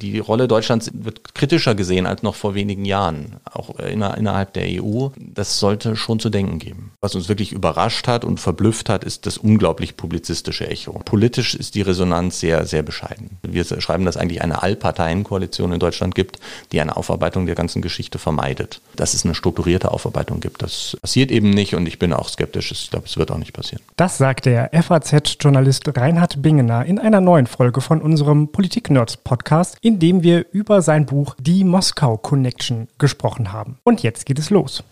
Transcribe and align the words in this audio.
Die 0.00 0.18
Rolle 0.18 0.48
Deutschlands 0.48 0.90
wird 0.94 1.34
kritischer 1.34 1.74
gesehen 1.74 2.06
als 2.06 2.22
noch 2.22 2.34
vor 2.34 2.54
wenigen 2.54 2.84
Jahren, 2.84 3.36
auch 3.44 3.78
innerhalb 3.78 4.54
der 4.54 4.82
EU. 4.82 5.08
Das 5.18 5.58
sollte 5.58 5.94
schon 5.94 6.20
zu 6.20 6.30
denken 6.30 6.58
geben. 6.58 6.92
Was 7.00 7.14
uns 7.14 7.28
wirklich 7.28 7.52
überrascht 7.52 8.08
hat 8.08 8.24
und 8.24 8.40
verblüfft 8.40 8.88
hat, 8.88 9.04
ist 9.04 9.26
das 9.26 9.36
unglaublich 9.36 9.96
publizistische 9.96 10.68
Echo. 10.68 10.92
Politisch 11.04 11.54
ist 11.54 11.74
die 11.74 11.82
Resonanz 11.82 12.40
sehr, 12.40 12.64
sehr 12.66 12.82
bescheiden. 12.82 13.38
Wir 13.42 13.64
schreiben, 13.64 14.04
dass 14.04 14.16
eigentlich 14.16 14.42
eine 14.42 14.62
Allparteienkoalition 14.62 15.72
in 15.72 15.80
Deutschland 15.80 16.14
gibt, 16.14 16.38
die 16.72 16.80
eine 16.80 16.96
Aufarbeitung 16.96 17.46
der 17.46 17.54
ganzen 17.54 17.82
Geschichte 17.82 18.18
vermeidet. 18.18 18.80
Dass 18.96 19.14
es 19.14 19.24
eine 19.24 19.34
strukturierte 19.34 19.90
Aufarbeitung 19.90 20.40
gibt, 20.40 20.62
das 20.62 20.96
passiert 21.00 21.30
eben 21.30 21.50
nicht 21.50 21.74
und 21.74 21.86
ich 21.86 21.98
bin 21.98 22.12
auch 22.12 22.28
skeptisch. 22.28 22.72
Ich 22.72 22.90
glaube, 22.90 23.06
es 23.06 23.16
wird 23.16 23.30
auch 23.30 23.38
nicht 23.38 23.52
passieren. 23.52 23.82
Das 23.96 24.18
sagt 24.18 24.46
der 24.46 24.70
FAZ-Journalist 24.72 25.96
Reinhard 25.96 26.40
Bingener 26.40 26.86
in 26.86 26.98
einer 26.98 27.20
neuen 27.20 27.46
Folge 27.46 27.80
von 27.80 28.00
unserem 28.00 28.48
Politik-Nerds-Podcast, 28.48 29.76
in 29.90 29.98
dem 29.98 30.22
wir 30.22 30.46
über 30.52 30.82
sein 30.82 31.04
Buch 31.04 31.34
Die 31.40 31.64
Moskau 31.64 32.16
Connection 32.16 32.86
gesprochen 32.98 33.52
haben. 33.52 33.78
Und 33.82 34.04
jetzt 34.04 34.24
geht 34.24 34.38
es 34.38 34.48
los. 34.48 34.84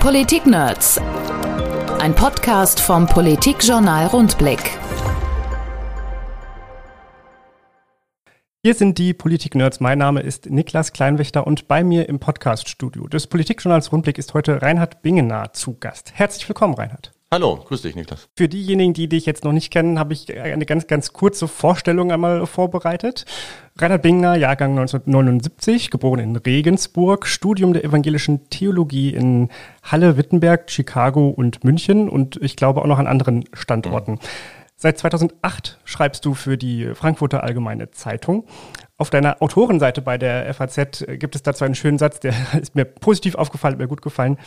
Politik-Nerds. 0.00 1.00
Ein 1.98 2.14
Podcast 2.14 2.78
vom 2.78 3.06
Politikjournal 3.06 4.08
Rundblick. 4.08 4.60
Hier 8.62 8.74
sind 8.74 8.98
die 8.98 9.14
Politik-Nerds. 9.14 9.80
Mein 9.80 9.96
Name 9.96 10.20
ist 10.20 10.50
Niklas 10.50 10.92
Kleinwächter 10.92 11.46
und 11.46 11.68
bei 11.68 11.82
mir 11.82 12.10
im 12.10 12.18
Podcast-Studio 12.18 13.06
des 13.08 13.28
Politikjournals 13.28 13.92
Rundblick 13.92 14.18
ist 14.18 14.34
heute 14.34 14.60
Reinhard 14.60 15.00
Bingener 15.00 15.54
zu 15.54 15.78
Gast. 15.78 16.12
Herzlich 16.14 16.46
willkommen, 16.46 16.74
Reinhard. 16.74 17.15
Hallo, 17.32 17.56
grüß 17.56 17.82
dich, 17.82 17.96
Niklas. 17.96 18.28
Für 18.36 18.48
diejenigen, 18.48 18.94
die 18.94 19.08
dich 19.08 19.26
jetzt 19.26 19.42
noch 19.42 19.50
nicht 19.50 19.72
kennen, 19.72 19.98
habe 19.98 20.12
ich 20.12 20.32
eine 20.38 20.64
ganz, 20.64 20.86
ganz 20.86 21.12
kurze 21.12 21.48
Vorstellung 21.48 22.12
einmal 22.12 22.46
vorbereitet. 22.46 23.24
Reinhard 23.76 24.02
Bingner, 24.02 24.36
Jahrgang 24.36 24.78
1979, 24.78 25.90
geboren 25.90 26.20
in 26.20 26.36
Regensburg, 26.36 27.26
Studium 27.26 27.72
der 27.72 27.82
evangelischen 27.82 28.48
Theologie 28.48 29.10
in 29.12 29.48
Halle, 29.82 30.16
Wittenberg, 30.16 30.70
Chicago 30.70 31.28
und 31.28 31.64
München 31.64 32.08
und 32.08 32.36
ich 32.40 32.54
glaube 32.54 32.80
auch 32.80 32.86
noch 32.86 33.00
an 33.00 33.08
anderen 33.08 33.44
Standorten. 33.52 34.12
Mhm. 34.12 34.18
Seit 34.76 34.98
2008 34.98 35.80
schreibst 35.84 36.24
du 36.26 36.34
für 36.34 36.56
die 36.56 36.94
Frankfurter 36.94 37.42
Allgemeine 37.42 37.90
Zeitung. 37.90 38.44
Auf 38.98 39.10
deiner 39.10 39.42
Autorenseite 39.42 40.00
bei 40.00 40.16
der 40.16 40.54
FAZ 40.54 41.04
gibt 41.18 41.34
es 41.34 41.42
dazu 41.42 41.64
einen 41.64 41.74
schönen 41.74 41.98
Satz, 41.98 42.20
der 42.20 42.34
ist 42.60 42.76
mir 42.76 42.84
positiv 42.84 43.34
aufgefallen, 43.34 43.78
mir 43.78 43.88
gut 43.88 44.02
gefallen. 44.02 44.38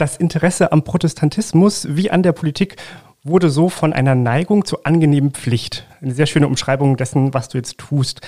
Das 0.00 0.16
Interesse 0.16 0.72
am 0.72 0.82
Protestantismus 0.82 1.86
wie 1.90 2.10
an 2.10 2.22
der 2.22 2.32
Politik 2.32 2.76
wurde 3.22 3.50
so 3.50 3.68
von 3.68 3.92
einer 3.92 4.14
Neigung 4.14 4.64
zur 4.64 4.86
angenehmen 4.86 5.32
Pflicht. 5.32 5.86
Eine 6.00 6.14
sehr 6.14 6.24
schöne 6.24 6.46
Umschreibung 6.46 6.96
dessen, 6.96 7.34
was 7.34 7.50
du 7.50 7.58
jetzt 7.58 7.76
tust. 7.76 8.22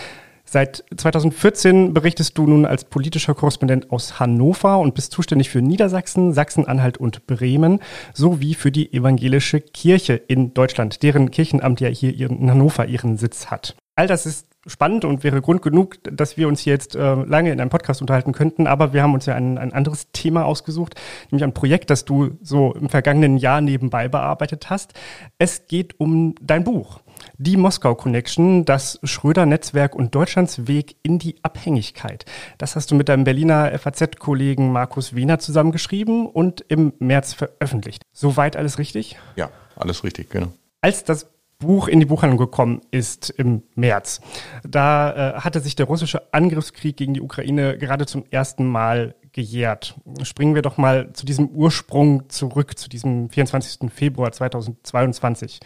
Seit 0.45 0.85
2014 0.95 1.95
berichtest 1.95 2.37
du 2.37 2.47
nun 2.47 2.67
als 2.67 2.85
politischer 2.85 3.35
Korrespondent 3.35 3.91
aus 3.91 4.21
Hannover 4.21 4.81
und 4.81 4.95
bist 4.95 5.13
zuständig 5.13 5.49
für 5.49 5.63
Niedersachsen, 5.63 6.35
Sachsen-Anhalt 6.35 6.99
und 6.99 7.27
Bremen 7.27 7.81
sowie 8.13 8.53
für 8.53 8.71
die 8.71 8.93
evangelische 8.93 9.63
Kirche 9.63 10.13
in 10.13 10.53
Deutschland, 10.53 11.03
deren 11.03 11.31
Kirchenamt 11.31 11.81
ja 11.81 11.89
hier 11.89 12.15
in 12.15 12.51
Hannover 12.51 12.85
ihren 12.85 13.17
Sitz 13.17 13.47
hat. 13.47 13.77
All 13.97 14.07
das 14.07 14.27
ist 14.27 14.52
spannend 14.67 15.05
und 15.05 15.25
wäre 15.25 15.41
Grund 15.41 15.63
genug, 15.63 15.97
dass 16.05 16.37
wir 16.37 16.49
uns 16.49 16.61
hier 16.61 16.73
jetzt 16.73 16.95
äh, 16.95 17.15
lange 17.15 17.53
in 17.53 17.61
einem 17.61 17.71
Podcast 17.71 18.01
unterhalten 18.01 18.33
könnten. 18.33 18.67
Aber 18.67 18.93
wir 18.93 19.03
haben 19.03 19.15
uns 19.15 19.27
ja 19.27 19.35
ein, 19.35 19.59
ein 19.59 19.73
anderes 19.73 20.11
Thema 20.13 20.45
ausgesucht, 20.45 20.95
nämlich 21.31 21.45
ein 21.45 21.55
Projekt, 21.55 21.91
das 21.91 22.05
du 22.05 22.39
so 22.43 22.73
im 22.75 22.89
vergangenen 22.89 23.37
Jahr 23.37 23.61
nebenbei 23.61 24.09
bearbeitet 24.09 24.71
hast. 24.71 24.95
Es 25.39 25.67
geht 25.67 25.99
um 25.99 26.35
dein 26.41 26.65
Buch. 26.65 27.01
Die 27.39 27.57
Moskau 27.57 27.95
Connection, 27.95 28.65
das 28.65 28.99
Schröder-Netzwerk 29.03 29.95
und 29.95 30.15
Deutschlands 30.15 30.67
Weg 30.67 30.97
in 31.03 31.19
die 31.19 31.37
Abhängigkeit. 31.43 32.25
Das 32.59 32.75
hast 32.77 32.91
du 32.91 32.95
mit 32.95 33.09
deinem 33.09 33.25
Berliner 33.25 33.79
FAZ-Kollegen 33.79 34.73
Markus 34.73 35.15
Wiener 35.15 35.39
zusammengeschrieben 35.39 36.27
und 36.27 36.65
im 36.69 36.93
März 36.99 37.35
veröffentlicht. 37.35 38.03
Soweit 38.13 38.57
alles 38.57 38.79
richtig? 38.79 39.19
Ja, 39.37 39.51
alles 39.77 40.05
richtig, 40.05 40.31
genau. 40.31 40.49
Als 40.81 41.05
das 41.05 41.32
Buch 41.63 41.89
in 41.89 42.01
die 42.01 42.07
Buchhandlung 42.07 42.39
gekommen 42.39 42.81
ist 42.91 43.31
im 43.31 43.63
März. 43.75 44.21
Da 44.69 45.37
äh, 45.37 45.41
hatte 45.41 45.61
sich 45.61 45.77
der 45.77 45.87
russische 45.87 46.33
Angriffskrieg 46.33 46.97
gegen 46.97 47.15
die 47.15 47.21
Ukraine 47.21 47.79
gerade 47.79 48.07
zum 48.07 48.25
ersten 48.31 48.67
Mal 48.67 49.15
gejährt. 49.33 49.97
Springen 50.23 50.55
wir 50.55 50.63
doch 50.63 50.77
mal 50.77 51.13
zu 51.13 51.25
diesem 51.25 51.49
Ursprung 51.49 52.29
zurück, 52.29 52.79
zu 52.79 52.89
diesem 52.89 53.31
24. 53.31 53.91
Februar 53.91 54.33
2022. 54.33 55.61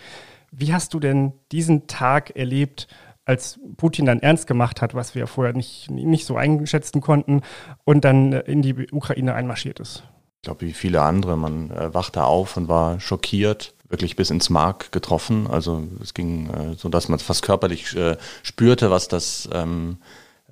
Wie 0.52 0.72
hast 0.72 0.94
du 0.94 1.00
denn 1.00 1.32
diesen 1.52 1.86
Tag 1.86 2.36
erlebt, 2.36 2.86
als 3.24 3.58
Putin 3.76 4.06
dann 4.06 4.20
ernst 4.20 4.46
gemacht 4.46 4.80
hat, 4.80 4.94
was 4.94 5.14
wir 5.14 5.26
vorher 5.26 5.52
nicht, 5.52 5.90
nicht 5.90 6.26
so 6.26 6.36
einschätzen 6.36 7.00
konnten 7.00 7.42
und 7.84 8.04
dann 8.04 8.32
in 8.32 8.62
die 8.62 8.86
Ukraine 8.92 9.34
einmarschiert 9.34 9.80
ist? 9.80 10.04
Ich 10.36 10.42
glaube, 10.42 10.60
wie 10.60 10.72
viele 10.72 11.02
andere. 11.02 11.36
Man 11.36 11.70
äh, 11.72 11.92
wachte 11.92 12.24
auf 12.24 12.56
und 12.56 12.68
war 12.68 13.00
schockiert 13.00 13.74
wirklich 13.88 14.16
bis 14.16 14.30
ins 14.30 14.50
Mark 14.50 14.92
getroffen. 14.92 15.46
Also 15.46 15.84
es 16.02 16.14
ging 16.14 16.50
äh, 16.50 16.74
so, 16.76 16.88
dass 16.88 17.08
man 17.08 17.18
fast 17.18 17.42
körperlich 17.42 17.94
äh, 17.96 18.16
spürte, 18.42 18.90
was 18.90 19.08
das, 19.08 19.48
ähm, 19.52 19.98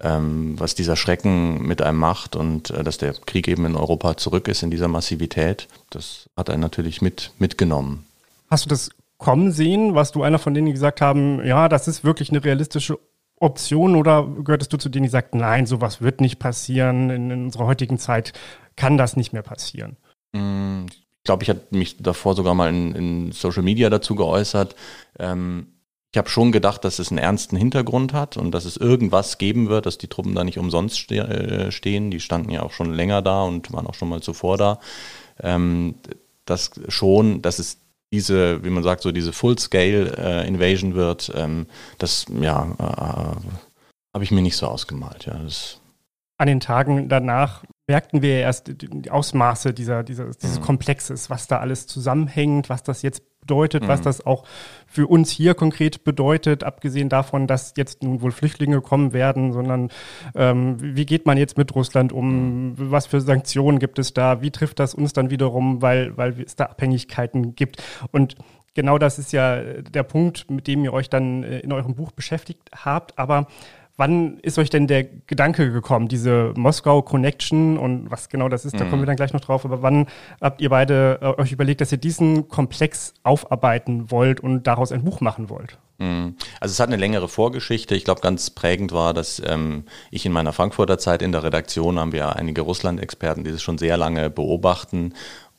ähm, 0.01 0.59
was 0.59 0.75
dieser 0.75 0.97
Schrecken 0.97 1.63
mit 1.63 1.83
einem 1.83 1.99
macht 1.99 2.37
und 2.37 2.71
äh, 2.71 2.85
dass 2.85 2.99
der 2.99 3.15
Krieg 3.15 3.49
eben 3.49 3.67
in 3.67 3.77
Europa 3.77 4.17
zurück 4.17 4.49
ist 4.49 4.63
in 4.63 4.71
dieser 4.71 4.89
Massivität. 4.89 5.69
Das 5.91 6.29
hat 6.37 6.51
einen 6.51 6.61
natürlich 6.61 7.03
mit 7.03 7.33
mitgenommen. 7.39 8.07
Hast 8.51 8.65
du 8.65 8.69
das 8.69 8.91
kommen 9.19 9.53
sehen? 9.53 9.95
Warst 9.95 10.15
du 10.15 10.23
einer 10.23 10.39
von 10.39 10.55
denen, 10.55 10.67
die 10.67 10.73
gesagt 10.73 11.01
haben, 11.01 11.45
ja, 11.45 11.69
das 11.69 11.89
ist 11.89 12.05
wirklich 12.05 12.31
eine 12.31 12.45
realistische 12.45 12.99
Option 13.41 13.97
oder 13.97 14.27
gehörtest 14.27 14.73
du 14.73 14.77
zu 14.77 14.89
denen, 14.89 15.05
die 15.05 15.11
sagten, 15.11 15.39
nein, 15.39 15.67
sowas 15.67 16.01
wird 16.01 16.21
nicht 16.21 16.39
passieren, 16.39 17.11
in, 17.11 17.31
in 17.31 17.45
unserer 17.45 17.67
heutigen 17.67 17.99
Zeit 17.99 18.33
kann 18.77 18.97
das 18.97 19.17
nicht 19.17 19.33
mehr 19.33 19.43
passieren? 19.43 19.97
Ich 21.25 21.27
glaube, 21.27 21.43
ich 21.43 21.49
hatte 21.49 21.67
mich 21.71 21.97
davor 21.97 22.35
sogar 22.35 22.53
mal 22.55 22.69
in, 22.69 22.95
in 22.95 23.33
Social 23.33 23.63
Media 23.63 23.89
dazu 23.89 24.15
geäußert. 24.15 24.77
Ähm, 25.19 25.69
ich 26.13 26.19
habe 26.19 26.29
schon 26.29 26.53
gedacht, 26.53 26.85
dass 26.85 26.99
es 26.99 27.09
einen 27.09 27.17
ernsten 27.17 27.57
Hintergrund 27.57 28.13
hat 28.13 28.37
und 28.37 28.53
dass 28.53 28.67
es 28.67 28.77
irgendwas 28.77 29.39
geben 29.39 29.71
wird, 29.71 29.87
dass 29.87 29.97
die 29.97 30.07
Truppen 30.07 30.35
da 30.35 30.45
nicht 30.45 30.59
umsonst 30.59 30.99
ste 30.99 31.17
äh, 31.17 31.73
stehen. 31.73 32.11
Die 32.11 32.21
standen 32.21 32.51
ja 32.51 32.63
auch 32.63 32.73
schon 32.73 32.93
länger 32.93 33.23
da 33.23 33.43
und 33.43 33.73
waren 33.73 33.87
auch 33.87 33.95
schon 33.95 34.11
mal 34.11 34.21
zuvor 34.21 34.59
da. 34.59 34.81
Ähm, 35.41 35.95
das 36.45 36.73
schon, 36.89 37.41
dass 37.41 37.59
es 37.59 37.79
diese, 38.13 38.63
wie 38.63 38.69
man 38.69 38.83
sagt, 38.83 39.01
so 39.01 39.11
diese 39.11 39.33
Full-Scale-Invasion 39.33 40.93
äh, 40.93 40.95
wird, 40.95 41.33
ähm, 41.35 41.67
das, 41.97 42.27
ja, 42.39 42.65
äh, 42.79 44.13
habe 44.13 44.25
ich 44.25 44.31
mir 44.31 44.43
nicht 44.43 44.59
so 44.59 44.67
ausgemalt. 44.67 45.25
Ja, 45.25 45.39
das 45.39 45.81
An 46.37 46.49
den 46.49 46.61
Tagen 46.61 47.09
danach 47.09 47.65
merkten 47.87 48.23
wir 48.23 48.41
erst 48.41 48.73
die 48.81 49.11
Ausmaße 49.11 49.75
dieser, 49.75 50.03
dieser, 50.03 50.31
dieses 50.31 50.59
mhm. 50.59 50.65
Komplexes, 50.65 51.29
was 51.29 51.47
da 51.47 51.59
alles 51.59 51.87
zusammenhängt, 51.87 52.71
was 52.71 52.83
das 52.83 53.03
jetzt 53.03 53.23
bedeutet, 53.41 53.83
mhm. 53.83 53.89
was 53.89 54.01
das 54.01 54.25
auch 54.25 54.45
für 54.87 55.07
uns 55.07 55.31
hier 55.31 55.55
konkret 55.55 56.03
bedeutet, 56.03 56.65
abgesehen 56.65 57.11
davon, 57.11 57.47
dass 57.47 57.75
jetzt 57.77 58.03
nun 58.03 58.23
wohl 58.23 58.33
Flüchtlinge 58.33 58.81
kommen 58.81 59.13
werden, 59.13 59.53
sondern 59.53 59.91
ähm, 60.35 60.77
wie 60.81 61.05
geht 61.05 61.27
man 61.27 61.37
jetzt 61.37 61.59
mit 61.59 61.75
Russland 61.75 62.13
um, 62.13 62.71
mhm. 62.71 62.75
was 62.77 63.07
für 63.07 63.21
Sanktionen 63.21 63.79
gibt 63.79 63.99
es 63.99 64.15
da, 64.15 64.41
wie 64.41 64.51
trifft 64.51 64.81
das 64.81 64.95
uns 64.95 65.13
dann 65.13 65.31
wiederum, 65.31 65.83
weil, 65.83 66.17
weil 66.17 66.41
es 66.41 66.57
da 66.57 66.65
Abhängigkeiten 66.65 67.55
gibt. 67.55 67.83
Und 68.13 68.37
genau 68.73 68.97
das 68.97 69.19
ist 69.19 69.33
ja 69.33 69.61
der 69.61 70.05
Punkt, 70.05 70.51
mit 70.51 70.67
dem 70.67 70.83
ihr 70.85 70.95
euch 70.95 71.11
dann 71.11 71.43
äh, 71.43 71.61
in 71.61 71.73
eurem 71.73 71.95
Buch 71.95 72.13
beschäftigt 72.13 72.71
habt, 72.75 73.19
aber 73.19 73.47
Wann 73.97 74.39
ist 74.41 74.59
euch 74.59 74.71
denn 74.71 74.89
der 74.89 75.05
Gedanke 75.05 75.71
gekommen, 75.71 76.09
diese 76.09 76.53
Moskau 76.57 77.03
Connection 77.03 77.79
und 77.79 78.11
was 78.11 78.29
genau 78.29 78.49
das 78.49 78.65
ist, 78.65 78.75
da 78.75 78.81
kommen 78.81 78.93
wir 78.93 78.99
mhm. 79.03 79.07
dann 79.07 79.17
gleich 79.17 79.33
noch 79.33 79.41
drauf, 79.41 79.65
aber 79.65 79.83
wann 79.83 80.07
habt 80.41 80.61
ihr 80.61 80.71
beide 80.71 81.21
äh, 81.23 81.41
euch 81.41 81.53
überlegt, 81.53 81.81
dass 81.81 81.93
ihr 81.93 81.99
diesen 81.99 82.49
Komplex 82.49 83.15
aufarbeiten 83.23 84.11
wollt 84.11 84.41
und 84.41 84.67
daraus 84.67 84.91
ein 84.91 85.05
Buch 85.05 85.21
machen 85.21 85.49
wollt? 85.49 85.79
Mhm. 85.99 86.37
Also 86.61 86.73
es 86.73 86.81
hat 86.81 86.89
eine 86.89 86.97
längere 86.97 87.29
Vorgeschichte. 87.29 87.95
Ich 87.95 88.05
glaube, 88.05 88.21
ganz 88.21 88.51
prägend 88.51 88.93
war, 88.93 89.15
dass 89.15 89.41
ähm, 89.45 89.85
ich 90.11 90.27
in 90.27 90.33
meiner 90.33 90.53
Frankfurter 90.53 90.99
Zeit 90.99 91.23
in 91.23 91.31
der 91.31 91.45
Redaktion 91.45 91.99
haben 92.01 92.13
wir 92.13 92.35
einige 92.35 92.63
Russland-Experten, 92.63 93.45
die 93.45 93.53
das 93.53 93.63
schon 93.63 93.79
sehr 93.79 93.97
lange 93.97 94.29
beobachten 94.29 95.15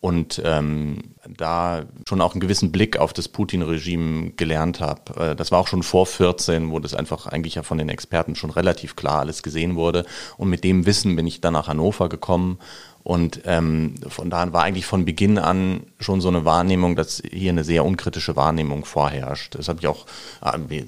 und 0.05 0.39
ähm, 0.45 1.15
da 1.27 1.85
schon 2.07 2.21
auch 2.21 2.33
einen 2.33 2.39
gewissen 2.39 2.71
Blick 2.71 2.97
auf 2.97 3.11
das 3.11 3.27
Putin-Regime 3.27 4.33
gelernt 4.37 4.79
habe. 4.79 5.31
Äh, 5.31 5.35
das 5.35 5.51
war 5.51 5.57
auch 5.57 5.67
schon 5.67 5.81
vor 5.81 6.05
14, 6.05 6.69
wo 6.69 6.77
das 6.77 6.93
einfach 6.93 7.25
eigentlich 7.25 7.55
ja 7.55 7.63
von 7.63 7.79
den 7.79 7.89
Experten 7.89 8.35
schon 8.35 8.51
relativ 8.51 8.95
klar 8.95 9.21
alles 9.21 9.41
gesehen 9.41 9.75
wurde. 9.75 10.05
Und 10.37 10.51
mit 10.51 10.63
dem 10.63 10.85
Wissen 10.85 11.15
bin 11.15 11.25
ich 11.25 11.41
dann 11.41 11.53
nach 11.53 11.67
Hannover 11.67 12.07
gekommen 12.07 12.59
und 13.05 13.41
ähm, 13.45 13.93
von 14.07 14.31
da 14.31 14.41
an 14.41 14.51
war 14.51 14.63
eigentlich 14.63 14.87
von 14.87 15.05
Beginn 15.05 15.37
an 15.37 15.81
schon 15.99 16.21
so 16.21 16.27
eine 16.27 16.43
Wahrnehmung, 16.43 16.95
dass 16.95 17.21
hier 17.31 17.51
eine 17.51 17.63
sehr 17.63 17.85
unkritische 17.85 18.35
Wahrnehmung 18.35 18.83
vorherrscht. 18.83 19.53
Das 19.53 19.69
habe 19.69 19.77
ich 19.79 19.85
auch 19.85 20.07
äh, 20.41 20.83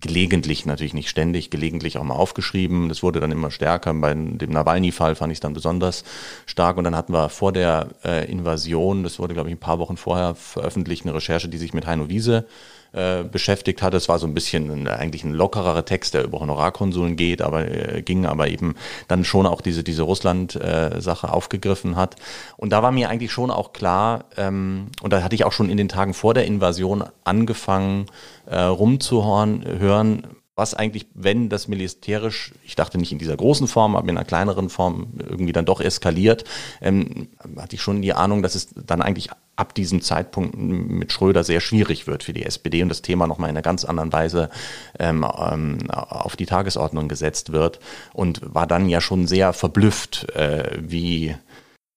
gelegentlich, 0.00 0.64
natürlich 0.64 0.94
nicht 0.94 1.10
ständig, 1.10 1.50
gelegentlich 1.50 1.98
auch 1.98 2.04
mal 2.04 2.14
aufgeschrieben. 2.14 2.88
Das 2.88 3.02
wurde 3.02 3.20
dann 3.20 3.32
immer 3.32 3.50
stärker. 3.50 3.92
Bei 3.92 4.14
dem 4.14 4.50
Nawalny-Fall 4.50 5.14
fand 5.14 5.30
ich 5.30 5.36
es 5.36 5.40
dann 5.40 5.52
besonders 5.52 6.04
stark. 6.46 6.78
Und 6.78 6.84
dann 6.84 6.96
hatten 6.96 7.12
wir 7.12 7.28
vor 7.28 7.52
der 7.52 7.88
äh, 8.02 8.32
Invasion, 8.32 9.02
das 9.02 9.18
wurde, 9.18 9.34
glaube 9.34 9.50
ich, 9.50 9.54
ein 9.54 9.60
paar 9.60 9.78
Wochen 9.78 9.98
vorher 9.98 10.34
veröffentlicht, 10.36 11.04
eine 11.04 11.14
Recherche, 11.14 11.50
die 11.50 11.58
sich 11.58 11.74
mit 11.74 11.86
Heino 11.86 12.08
Wiese 12.08 12.46
äh, 12.92 13.22
beschäftigt 13.22 13.82
hatte. 13.82 13.96
Es 13.96 14.08
war 14.08 14.18
so 14.18 14.26
ein 14.26 14.34
bisschen 14.34 14.88
eigentlich 14.88 15.24
ein 15.24 15.32
lockerer 15.32 15.84
Text, 15.84 16.14
der 16.14 16.24
über 16.24 16.40
Honorarkonsuln 16.40 17.16
geht, 17.16 17.42
aber 17.42 17.68
äh, 17.68 18.02
ging 18.02 18.26
aber 18.26 18.48
eben 18.48 18.74
dann 19.08 19.24
schon 19.24 19.46
auch 19.46 19.60
diese, 19.60 19.84
diese 19.84 20.02
Russland-Sache 20.02 21.26
äh, 21.26 21.30
aufgegriffen 21.30 21.96
hat. 21.96 22.16
Und 22.56 22.70
da 22.70 22.82
war 22.82 22.90
mir 22.90 23.10
eigentlich 23.10 23.32
schon 23.32 23.50
auch 23.50 23.72
klar, 23.72 24.24
ähm, 24.36 24.86
und 25.02 25.12
da 25.12 25.22
hatte 25.22 25.34
ich 25.34 25.44
auch 25.44 25.52
schon 25.52 25.70
in 25.70 25.76
den 25.76 25.88
Tagen 25.88 26.14
vor 26.14 26.34
der 26.34 26.46
Invasion 26.46 27.04
angefangen, 27.24 28.06
äh, 28.46 28.58
rumzuhören, 28.58 29.64
hören, 29.78 30.26
was 30.58 30.74
eigentlich, 30.74 31.06
wenn 31.14 31.48
das 31.48 31.68
militärisch, 31.68 32.52
ich 32.64 32.74
dachte 32.74 32.98
nicht 32.98 33.12
in 33.12 33.18
dieser 33.18 33.36
großen 33.36 33.68
Form, 33.68 33.94
aber 33.94 34.08
in 34.08 34.16
einer 34.16 34.24
kleineren 34.24 34.68
Form 34.68 35.12
irgendwie 35.16 35.52
dann 35.52 35.64
doch 35.64 35.80
eskaliert, 35.80 36.42
ähm, 36.80 37.28
hatte 37.56 37.76
ich 37.76 37.82
schon 37.82 38.02
die 38.02 38.12
Ahnung, 38.12 38.42
dass 38.42 38.56
es 38.56 38.68
dann 38.74 39.00
eigentlich 39.00 39.30
ab 39.54 39.72
diesem 39.74 40.02
Zeitpunkt 40.02 40.56
mit 40.58 41.12
Schröder 41.12 41.44
sehr 41.44 41.60
schwierig 41.60 42.08
wird 42.08 42.24
für 42.24 42.32
die 42.32 42.44
SPD 42.44 42.82
und 42.82 42.88
das 42.88 43.02
Thema 43.02 43.28
nochmal 43.28 43.50
in 43.50 43.56
einer 43.56 43.62
ganz 43.62 43.84
anderen 43.84 44.12
Weise 44.12 44.50
ähm, 44.98 45.24
ähm, 45.24 45.78
auf 45.90 46.34
die 46.34 46.46
Tagesordnung 46.46 47.06
gesetzt 47.08 47.52
wird 47.52 47.78
und 48.12 48.40
war 48.42 48.66
dann 48.66 48.88
ja 48.88 49.00
schon 49.00 49.28
sehr 49.28 49.52
verblüfft, 49.52 50.28
äh, 50.34 50.76
wie 50.80 51.36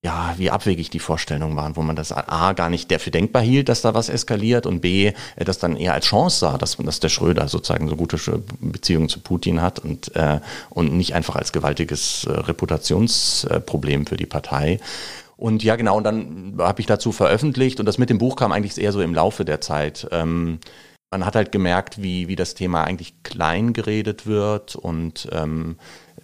ja, 0.03 0.33
wie 0.37 0.49
abwegig 0.49 0.89
die 0.89 0.99
Vorstellungen 0.99 1.55
waren, 1.55 1.75
wo 1.75 1.83
man 1.83 1.95
das 1.95 2.11
A 2.11 2.53
gar 2.53 2.71
nicht 2.71 2.89
dafür 2.89 3.11
denkbar 3.11 3.43
hielt, 3.43 3.69
dass 3.69 3.81
da 3.81 3.93
was 3.93 4.09
eskaliert 4.09 4.65
und 4.65 4.81
B, 4.81 5.13
äh, 5.35 5.45
das 5.45 5.59
dann 5.59 5.77
eher 5.77 5.93
als 5.93 6.05
Chance 6.05 6.39
sah, 6.39 6.57
dass, 6.57 6.77
dass 6.77 6.99
der 6.99 7.09
Schröder 7.09 7.47
sozusagen 7.47 7.87
so 7.87 7.95
gute 7.95 8.17
Beziehungen 8.59 9.09
zu 9.09 9.19
Putin 9.19 9.61
hat 9.61 9.79
und, 9.79 10.15
äh, 10.15 10.39
und 10.71 10.93
nicht 10.93 11.13
einfach 11.13 11.35
als 11.35 11.51
gewaltiges 11.51 12.23
äh, 12.23 12.31
Reputationsproblem 12.31 14.07
für 14.07 14.17
die 14.17 14.25
Partei. 14.25 14.79
Und 15.37 15.63
ja, 15.63 15.75
genau, 15.75 15.97
und 15.97 16.03
dann 16.03 16.55
habe 16.59 16.81
ich 16.81 16.87
dazu 16.87 17.11
veröffentlicht 17.11 17.79
und 17.79 17.85
das 17.85 17.97
mit 17.97 18.09
dem 18.09 18.17
Buch 18.17 18.35
kam 18.35 18.51
eigentlich 18.51 18.79
eher 18.79 18.91
so 18.91 19.01
im 19.01 19.13
Laufe 19.13 19.45
der 19.45 19.61
Zeit. 19.61 20.07
Ähm, 20.11 20.59
man 21.11 21.25
hat 21.25 21.35
halt 21.35 21.51
gemerkt, 21.51 22.01
wie, 22.01 22.27
wie 22.27 22.35
das 22.35 22.53
Thema 22.53 22.85
eigentlich 22.85 23.21
klein 23.23 23.73
geredet 23.73 24.25
wird 24.25 24.75
und 24.75 25.27
ähm, 25.31 25.77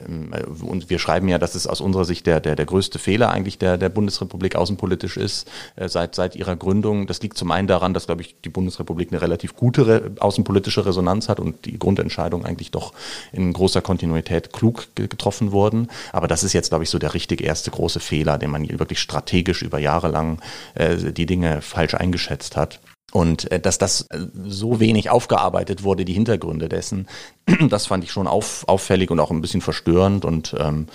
und 0.05 0.89
wir 0.89 0.99
schreiben 0.99 1.27
ja, 1.27 1.37
dass 1.39 1.55
es 1.55 1.65
aus 1.65 1.81
unserer 1.81 2.05
Sicht 2.05 2.27
der, 2.27 2.39
der, 2.39 2.55
der 2.55 2.65
größte 2.65 2.99
Fehler 2.99 3.31
eigentlich 3.31 3.57
der, 3.57 3.77
der 3.77 3.89
Bundesrepublik 3.89 4.55
außenpolitisch 4.55 5.17
ist, 5.17 5.49
äh, 5.75 5.89
seit, 5.89 6.13
seit 6.15 6.35
ihrer 6.35 6.55
Gründung. 6.55 7.07
Das 7.07 7.21
liegt 7.21 7.37
zum 7.37 7.51
einen 7.51 7.67
daran, 7.67 7.93
dass, 7.93 8.05
glaube 8.05 8.21
ich, 8.21 8.35
die 8.43 8.49
Bundesrepublik 8.49 9.11
eine 9.11 9.21
relativ 9.21 9.55
gute 9.55 9.87
re 9.87 10.11
außenpolitische 10.19 10.85
Resonanz 10.85 11.29
hat 11.29 11.39
und 11.39 11.65
die 11.65 11.79
Grundentscheidungen 11.79 12.45
eigentlich 12.45 12.71
doch 12.71 12.93
in 13.31 13.51
großer 13.53 13.81
Kontinuität 13.81 14.53
klug 14.53 14.87
getroffen 14.95 15.51
wurden. 15.51 15.87
Aber 16.11 16.27
das 16.27 16.43
ist 16.43 16.53
jetzt, 16.53 16.69
glaube 16.69 16.83
ich, 16.83 16.89
so 16.89 16.99
der 16.99 17.13
richtig 17.13 17.41
erste 17.41 17.71
große 17.71 17.99
Fehler, 17.99 18.37
den 18.37 18.51
man 18.51 18.67
wirklich 18.79 18.99
strategisch 18.99 19.61
über 19.61 19.79
Jahre 19.79 20.09
lang 20.09 20.39
äh, 20.75 21.11
die 21.11 21.25
Dinge 21.25 21.61
falsch 21.61 21.95
eingeschätzt 21.95 22.55
hat. 22.55 22.79
Und 23.13 23.49
äh, 23.51 23.59
dass 23.59 23.77
das 23.77 24.01
äh, 24.09 24.19
so 24.45 24.79
wenig 24.79 25.09
aufgearbeitet 25.09 25.83
wurde, 25.83 26.03
die 26.03 26.13
Hintergründe 26.13 26.67
dessen, 26.67 27.07
das 27.69 27.87
fand 27.87 28.03
ich 28.03 28.11
schon 28.11 28.27
auf, 28.27 28.67
auffällig 28.67 29.11
und 29.11 29.19
auch 29.19 29.31
ein 29.31 29.41
bisschen 29.41 29.61
verstörend. 29.61 30.25
Und 30.25 30.53
ähm, 30.59 30.87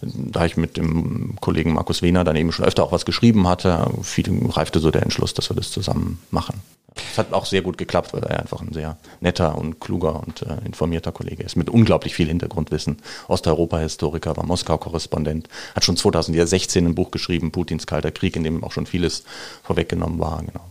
da 0.00 0.44
ich 0.44 0.56
mit 0.56 0.76
dem 0.76 1.36
Kollegen 1.40 1.72
Markus 1.72 2.02
Wehner 2.02 2.22
dann 2.22 2.36
eben 2.36 2.52
schon 2.52 2.64
öfter 2.64 2.84
auch 2.84 2.92
was 2.92 3.04
geschrieben 3.04 3.48
hatte, 3.48 3.90
viel, 4.02 4.26
reifte 4.48 4.78
so 4.78 4.92
der 4.92 5.02
Entschluss, 5.02 5.34
dass 5.34 5.50
wir 5.50 5.56
das 5.56 5.72
zusammen 5.72 6.20
machen. 6.30 6.62
Es 6.94 7.18
hat 7.18 7.32
auch 7.32 7.44
sehr 7.44 7.62
gut 7.62 7.76
geklappt, 7.76 8.14
weil 8.14 8.22
er 8.22 8.40
einfach 8.40 8.62
ein 8.62 8.72
sehr 8.72 8.96
netter 9.20 9.58
und 9.58 9.80
kluger 9.80 10.22
und 10.24 10.42
äh, 10.42 10.64
informierter 10.64 11.12
Kollege 11.12 11.42
ist, 11.42 11.56
mit 11.56 11.68
unglaublich 11.68 12.14
viel 12.14 12.28
Hintergrundwissen. 12.28 12.98
Osteuropa-Historiker, 13.28 14.36
war 14.36 14.46
Moskau-Korrespondent, 14.46 15.48
hat 15.74 15.84
schon 15.84 15.96
2016 15.96 16.86
ein 16.86 16.94
Buch 16.94 17.10
geschrieben, 17.10 17.50
Putins 17.50 17.86
Kalter 17.86 18.12
Krieg, 18.12 18.36
in 18.36 18.44
dem 18.44 18.64
auch 18.64 18.72
schon 18.72 18.86
vieles 18.86 19.24
vorweggenommen 19.62 20.20
war. 20.20 20.42
Genau 20.42 20.64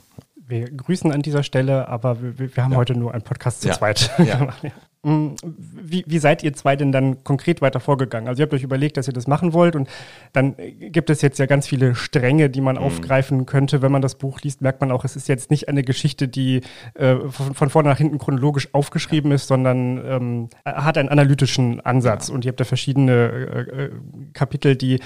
wir 0.47 0.69
grüßen 0.69 1.12
an 1.12 1.21
dieser 1.21 1.44
Stelle, 1.44 1.88
aber 1.88 2.21
wir, 2.21 2.56
wir 2.56 2.63
haben 2.63 2.74
ja. 2.74 2.77
heute 2.77 2.95
nur 2.95 3.13
einen 3.13 3.24
Podcast 3.24 3.62
zu 3.62 3.69
ja. 3.69 3.74
zweit 3.74 4.12
ja. 4.19 4.53
Mm, 5.06 5.36
wie, 5.44 6.03
wie, 6.07 6.18
seid 6.18 6.42
ihr 6.42 6.53
zwei 6.53 6.75
denn 6.75 6.92
dann 6.92 7.24
konkret 7.24 7.62
weiter 7.62 7.80
vorgegangen? 7.80 8.27
Also 8.27 8.42
ihr 8.42 8.45
habt 8.45 8.53
euch 8.56 8.63
überlegt, 8.63 8.97
dass 8.97 9.07
ihr 9.07 9.13
das 9.13 9.27
machen 9.27 9.53
wollt 9.53 9.75
und 9.75 9.88
dann 10.33 10.56
gibt 10.80 11.12
es 11.12 11.21
jetzt 11.21 11.38
ja 11.38 11.45
ganz 11.45 11.68
viele 11.68 11.94
Stränge, 11.94 12.50
die 12.50 12.59
man 12.59 12.75
mhm. 12.75 12.81
aufgreifen 12.81 13.45
könnte. 13.45 13.83
Wenn 13.83 13.92
man 13.92 14.01
das 14.01 14.15
Buch 14.15 14.42
liest, 14.42 14.62
merkt 14.62 14.81
man 14.81 14.92
auch, 14.92 15.06
es 15.06 15.15
ist 15.15 15.27
jetzt 15.27 15.51
nicht 15.51 15.69
eine 15.69 15.83
Geschichte, 15.83 16.27
die 16.27 16.62
äh, 16.95 17.18
von, 17.30 17.53
von, 17.53 17.69
vorne 17.69 17.89
nach 17.89 18.00
hinten 18.00 18.18
chronologisch 18.18 18.74
aufgeschrieben 18.74 19.31
ist, 19.31 19.45
sondern 19.45 20.03
ähm, 20.06 20.50
hat 20.65 20.97
einen 20.97 21.09
analytischen 21.09 21.81
Ansatz 21.81 22.30
und 22.30 22.44
ihr 22.44 22.50
habt 22.50 22.59
da 22.59 22.65
verschiedene 22.65 23.13
äh, 23.13 23.83
äh, 23.83 23.92
Kapitel, 24.33 24.75
die 24.75 25.01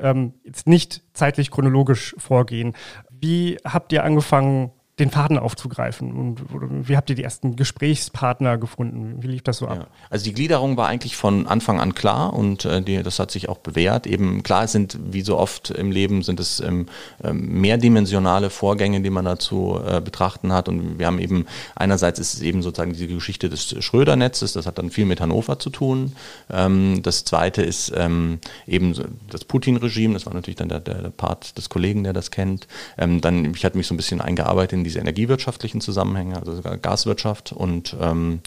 ähm, 0.00 0.32
jetzt 0.44 0.66
nicht 0.66 1.02
zeitlich 1.12 1.50
chronologisch 1.50 2.14
vorgehen. 2.16 2.72
Wie 3.10 3.58
habt 3.64 3.92
ihr 3.92 4.02
angefangen, 4.02 4.70
den 4.98 5.10
Faden 5.10 5.38
aufzugreifen? 5.38 6.12
Und 6.12 6.88
wie 6.88 6.96
habt 6.96 7.08
ihr 7.08 7.16
die 7.16 7.24
ersten 7.24 7.56
Gesprächspartner 7.56 8.58
gefunden? 8.58 9.22
Wie 9.22 9.26
lief 9.26 9.42
das 9.42 9.58
so 9.58 9.66
ab? 9.66 9.76
Ja. 9.78 9.86
Also 10.10 10.24
die 10.24 10.34
Gliederung 10.34 10.76
war 10.76 10.88
eigentlich 10.88 11.16
von 11.16 11.46
Anfang 11.46 11.80
an 11.80 11.94
klar 11.94 12.34
und 12.34 12.66
äh, 12.66 12.82
die, 12.82 13.02
das 13.02 13.18
hat 13.18 13.30
sich 13.30 13.48
auch 13.48 13.58
bewährt. 13.58 14.06
Eben 14.06 14.42
klar 14.42 14.68
sind, 14.68 14.98
wie 15.02 15.22
so 15.22 15.38
oft 15.38 15.70
im 15.70 15.90
Leben, 15.90 16.22
sind 16.22 16.40
es 16.40 16.60
ähm, 16.60 16.86
ähm, 17.24 17.60
mehrdimensionale 17.60 18.50
Vorgänge, 18.50 19.00
die 19.00 19.08
man 19.08 19.24
dazu 19.24 19.80
äh, 19.84 20.02
betrachten 20.02 20.52
hat. 20.52 20.68
Und 20.68 20.98
wir 20.98 21.06
haben 21.06 21.18
eben, 21.18 21.46
einerseits 21.74 22.18
ist 22.18 22.34
es 22.34 22.42
eben 22.42 22.62
sozusagen 22.62 22.92
diese 22.92 23.06
Geschichte 23.06 23.48
des 23.48 23.74
Schröder-Netzes, 23.82 24.52
das 24.52 24.66
hat 24.66 24.76
dann 24.76 24.90
viel 24.90 25.06
mit 25.06 25.22
Hannover 25.22 25.58
zu 25.58 25.70
tun. 25.70 26.12
Ähm, 26.50 27.00
das 27.02 27.24
zweite 27.24 27.62
ist 27.62 27.92
ähm, 27.96 28.40
eben 28.66 28.94
das 29.30 29.44
Putin-Regime, 29.44 30.12
das 30.12 30.26
war 30.26 30.34
natürlich 30.34 30.56
dann 30.56 30.68
der, 30.68 30.80
der, 30.80 31.10
Part 31.16 31.56
des 31.56 31.68
Kollegen, 31.68 32.04
der 32.04 32.12
das 32.12 32.30
kennt. 32.30 32.66
Ähm, 32.98 33.20
dann, 33.20 33.54
ich 33.54 33.64
hatte 33.64 33.78
mich 33.78 33.86
so 33.86 33.94
ein 33.94 33.96
bisschen 33.96 34.20
eingearbeitet 34.20 34.81
in 34.81 34.81
diese 34.84 34.98
energiewirtschaftlichen 34.98 35.80
Zusammenhänge, 35.80 36.38
also 36.38 36.60
Gaswirtschaft 36.80 37.52
und 37.52 37.96
ähm, 38.00 38.40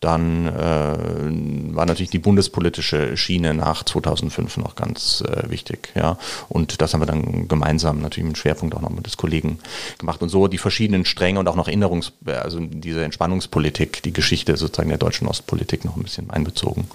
dann 0.00 0.46
äh, 0.46 1.74
war 1.74 1.84
natürlich 1.84 2.08
die 2.08 2.18
bundespolitische 2.18 3.18
Schiene 3.18 3.52
nach 3.52 3.84
2005 3.84 4.56
noch 4.56 4.74
ganz 4.74 5.22
äh, 5.28 5.50
wichtig, 5.50 5.92
ja. 5.94 6.16
Und 6.48 6.80
das 6.80 6.94
haben 6.94 7.02
wir 7.02 7.06
dann 7.06 7.48
gemeinsam 7.48 8.00
natürlich 8.00 8.28
mit 8.28 8.38
Schwerpunkt 8.38 8.74
auch 8.74 8.80
noch 8.80 8.88
mit 8.88 9.04
des 9.04 9.18
Kollegen 9.18 9.58
gemacht 9.98 10.22
und 10.22 10.30
so 10.30 10.48
die 10.48 10.56
verschiedenen 10.56 11.04
Stränge 11.04 11.38
und 11.38 11.48
auch 11.48 11.54
noch 11.54 11.68
Erinnerungs, 11.68 12.12
also 12.24 12.60
diese 12.60 13.04
Entspannungspolitik, 13.04 14.02
die 14.02 14.14
Geschichte 14.14 14.56
sozusagen 14.56 14.88
der 14.88 14.98
deutschen 14.98 15.28
Ostpolitik 15.28 15.84
noch 15.84 15.96
ein 15.96 16.02
bisschen 16.02 16.30
einbezogen. 16.30 16.86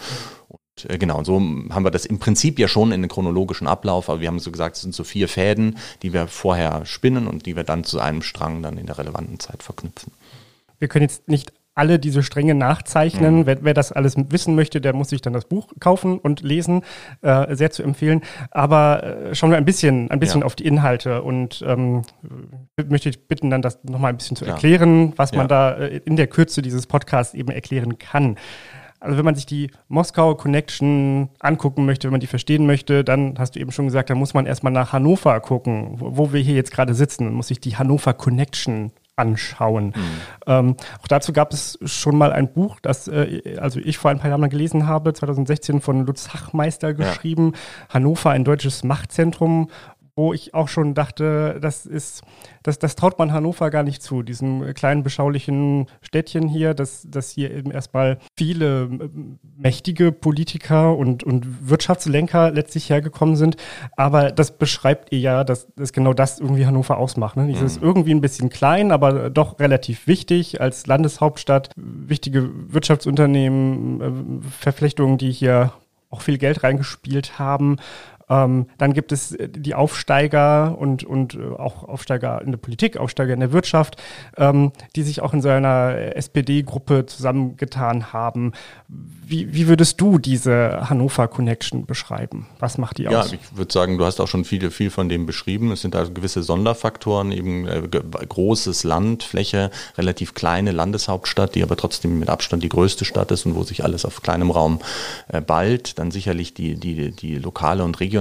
Äh, 0.88 0.98
genau, 0.98 1.18
und 1.18 1.26
so 1.26 1.36
haben 1.36 1.84
wir 1.84 1.92
das 1.92 2.06
im 2.06 2.20
Prinzip 2.20 2.60
ja 2.60 2.68
schon 2.68 2.92
in 2.92 3.02
den 3.02 3.10
chronologischen 3.10 3.68
Ablauf, 3.68 4.10
aber 4.10 4.22
wir 4.22 4.28
haben 4.28 4.40
so 4.40 4.52
gesagt, 4.52 4.76
es 4.76 4.82
sind 4.82 4.94
so 4.94 5.04
vier 5.04 5.28
Fäden, 5.28 5.78
die 6.02 6.14
wir 6.14 6.28
vorher 6.28 6.86
spinnen 6.86 7.28
und 7.28 7.46
die 7.46 7.56
wir 7.56 7.64
dann 7.64 7.84
zu 7.84 8.00
einem 8.00 8.22
Strang 8.22 8.62
dann 8.62 8.78
in 8.78 8.86
der 8.86 8.98
relevanten 8.98 9.40
Zeit 9.40 9.64
verknüpfen. 9.64 10.12
Wir 10.80 10.88
können 10.88 11.04
jetzt 11.04 11.28
nicht 11.28 11.54
alle 11.76 12.00
diese 12.00 12.24
Stränge 12.24 12.56
nachzeichnen. 12.56 13.40
Mhm. 13.40 13.46
Wer, 13.46 13.64
wer, 13.64 13.74
das 13.74 13.92
alles 13.92 14.16
wissen 14.18 14.56
möchte, 14.56 14.80
der 14.80 14.94
muss 14.94 15.10
sich 15.10 15.22
dann 15.22 15.34
das 15.34 15.46
Buch 15.46 15.68
kaufen 15.80 16.18
und 16.18 16.42
lesen. 16.42 16.84
Äh, 17.22 17.54
sehr 17.56 17.70
zu 17.70 17.84
empfehlen. 17.84 18.22
Aber 18.50 19.04
äh, 19.04 19.36
schauen 19.36 19.52
wir 19.52 19.58
ein 19.58 19.66
bisschen, 19.66 20.10
ein 20.10 20.20
bisschen 20.20 20.40
ja. 20.40 20.46
auf 20.46 20.56
die 20.56 20.66
Inhalte 20.66 21.22
und 21.22 21.64
ähm, 21.68 22.04
möchte 22.88 23.10
ich 23.10 23.28
bitten, 23.28 23.50
dann 23.50 23.62
das 23.62 23.84
nochmal 23.84 24.14
ein 24.14 24.18
bisschen 24.18 24.38
zu 24.38 24.46
erklären, 24.46 25.14
was 25.18 25.32
ja. 25.32 25.38
man 25.38 25.48
da 25.50 25.74
äh, 25.74 25.98
in 26.06 26.16
der 26.16 26.28
Kürze 26.28 26.62
dieses 26.62 26.88
Podcasts 26.88 27.34
eben 27.34 27.52
erklären 27.52 28.00
kann. 28.00 28.38
Also 29.06 29.18
wenn 29.18 29.26
man 29.26 29.36
sich 29.36 29.46
die 29.46 29.72
Moskau 29.88 30.36
Connection 30.36 31.30
angucken 31.40 31.86
möchte, 31.86 32.08
wenn 32.08 32.14
man 32.14 32.20
die 32.20 32.28
verstehen 32.28 32.66
möchte, 32.66 33.04
dann 33.04 33.36
hast 33.38 33.56
du 33.56 33.60
eben 33.60 33.72
schon 33.72 33.86
gesagt, 33.86 34.10
da 34.10 34.16
muss 34.16 34.34
man 34.34 34.46
erstmal 34.46 34.74
nach 34.74 34.94
Hannover 34.94 35.40
gucken, 35.40 35.96
wo, 35.98 36.18
wo 36.18 36.34
wir 36.34 36.42
hier 36.42 36.56
jetzt 36.56 36.72
gerade 36.72 36.94
sitzen, 36.94 37.28
und 37.28 37.34
muss 37.34 37.48
sich 37.48 37.60
die 37.60 37.78
Hannover 37.78 38.14
Connection 38.14 38.92
anschauen. 39.16 39.88
Mhm. 39.88 39.94
Ähm, 40.46 40.76
auch 41.02 41.08
dazu 41.08 41.32
gab 41.32 41.54
es 41.54 41.80
schon 41.86 42.18
mal 42.18 42.34
ein 42.34 42.52
Buch, 42.52 42.80
das 42.82 43.08
äh, 43.08 43.58
also 43.60 43.80
ich 43.80 43.98
vor 43.98 44.12
ein 44.12 44.20
paar 44.20 44.30
Jahren 44.30 44.50
gelesen 44.50 44.88
habe, 44.88 45.14
2016 45.14 45.80
von 45.80 46.06
Lutz 46.06 46.34
Hachmeister 46.34 46.94
geschrieben, 46.94 47.54
ja. 47.54 47.94
Hannover, 47.94 48.32
ein 48.32 48.44
deutsches 48.44 48.84
Machtzentrum, 48.84 49.70
wo 50.16 50.32
ich 50.34 50.54
auch 50.54 50.70
schon 50.70 50.94
dachte, 50.94 51.60
das 51.62 51.86
ist, 51.86 52.24
das, 52.64 52.80
das 52.80 52.96
traut 52.96 53.20
man 53.20 53.34
Hannover 53.34 53.70
gar 53.70 53.84
nicht 53.84 54.02
zu, 54.02 54.24
diesem 54.24 54.74
kleinen 54.74 55.04
beschaulichen 55.04 55.88
Städtchen 56.02 56.48
hier, 56.48 56.74
dass, 56.74 57.06
dass 57.10 57.32
hier 57.32 57.52
eben 57.52 57.70
erstmal 57.70 58.20
viele 58.38 58.84
äh, 58.84 59.10
mächtige 59.58 60.14
Politiker 60.14 60.96
und, 60.96 61.24
und 61.24 61.70
Wirtschaftslenker 61.70 62.52
letztlich 62.52 62.90
hergekommen 62.90 63.36
sind. 63.36 63.58
Aber 63.98 64.32
das 64.32 64.58
beschreibt 64.58 65.12
ihr 65.12 65.20
ja, 65.20 65.44
dass, 65.44 65.68
dass 65.76 65.92
genau 65.92 66.14
das 66.14 66.40
irgendwie 66.40 66.66
Hannover 66.66 66.98
ausmacht. 66.98 67.36
Ne? 67.36 67.48
Dieses 67.48 67.82
mhm. 67.82 67.86
irgendwie 67.86 68.14
ein 68.14 68.22
bisschen 68.22 68.50
klein, 68.50 68.94
aber 68.94 69.30
doch 69.30 69.60
relativ 69.60 70.08
wichtig 70.08 70.62
als 70.62 70.88
Landeshauptstadt, 70.88 71.72
wichtige 71.76 72.50
Wirtschaftsunternehmen, 72.72 74.42
äh, 74.42 74.50
Verflechtungen, 74.62 75.18
die 75.18 75.32
hier 75.32 75.74
auch 76.10 76.22
viel 76.22 76.38
Geld 76.38 76.64
reingespielt 76.64 77.38
haben 77.38 77.78
Ähm, 78.30 78.68
dann 78.78 78.94
gibt 78.94 79.12
es 79.12 79.34
äh, 79.34 79.50
die 79.50 79.76
Aufsteiger 79.76 80.78
und, 80.78 81.04
und 81.04 81.36
äh, 81.36 81.44
auch 81.58 81.84
Aufsteiger 81.84 82.42
in 82.42 82.52
der 82.52 82.58
Politik, 82.58 82.98
Aufsteiger 82.98 83.34
in 83.34 83.40
der 83.40 83.52
Wirtschaft, 83.52 84.02
ähm, 84.38 84.72
die 84.96 85.04
sich 85.04 85.22
auch 85.22 85.34
in 85.34 85.42
so 85.42 85.50
einer 85.50 86.16
SPD-Gruppe 86.16 87.06
zusammengetan 87.06 88.14
haben. 88.14 88.54
Wie, 88.88 89.54
wie 89.54 89.68
würdest 89.68 90.02
du 90.02 90.18
diese 90.18 90.90
Hannover 90.90 91.28
Connection 91.28 91.86
beschreiben? 91.86 92.48
Was 92.60 92.78
macht 92.78 92.98
die 92.98 93.08
aus? 93.08 93.32
Ja, 93.32 93.38
ich 93.40 93.58
würde 93.58 93.72
sagen, 93.72 93.98
du 93.98 94.06
hast 94.06 94.20
auch 94.20 94.28
schon 94.28 94.46
viel, 94.46 94.72
viel 94.72 94.90
von 94.90 95.10
dem 95.10 95.26
beschrieben. 95.26 95.72
Es 95.72 95.82
sind 95.82 95.94
da 95.94 96.04
gewisse 96.06 96.42
Sonderfaktoren, 96.42 97.32
eben 97.32 97.68
äh, 97.68 97.82
großes 97.82 98.84
Land, 98.84 99.24
Fläche, 99.24 99.70
relativ 99.98 100.34
kleine 100.34 100.72
Landeshauptstadt, 100.72 101.56
die 101.56 101.64
aber 101.64 101.78
trotzdem 101.78 102.20
mit 102.20 102.30
Abstand 102.30 102.64
die 102.64 102.70
größte 102.70 103.06
Stadt 103.06 103.32
ist 103.32 103.46
und 103.46 103.56
wo 103.56 103.64
sich 103.64 103.84
alles 103.84 104.06
auf 104.06 104.22
kleinem 104.22 104.50
Raum 104.50 104.80
äh, 105.28 105.42
ballt. 105.42 106.00
Dann 106.00 106.10
sicherlich 106.10 106.54
die, 106.56 106.76
die, 106.76 107.12
die 107.12 107.36
lokale 107.38 107.84
und 107.84 108.00
regionale 108.00 108.15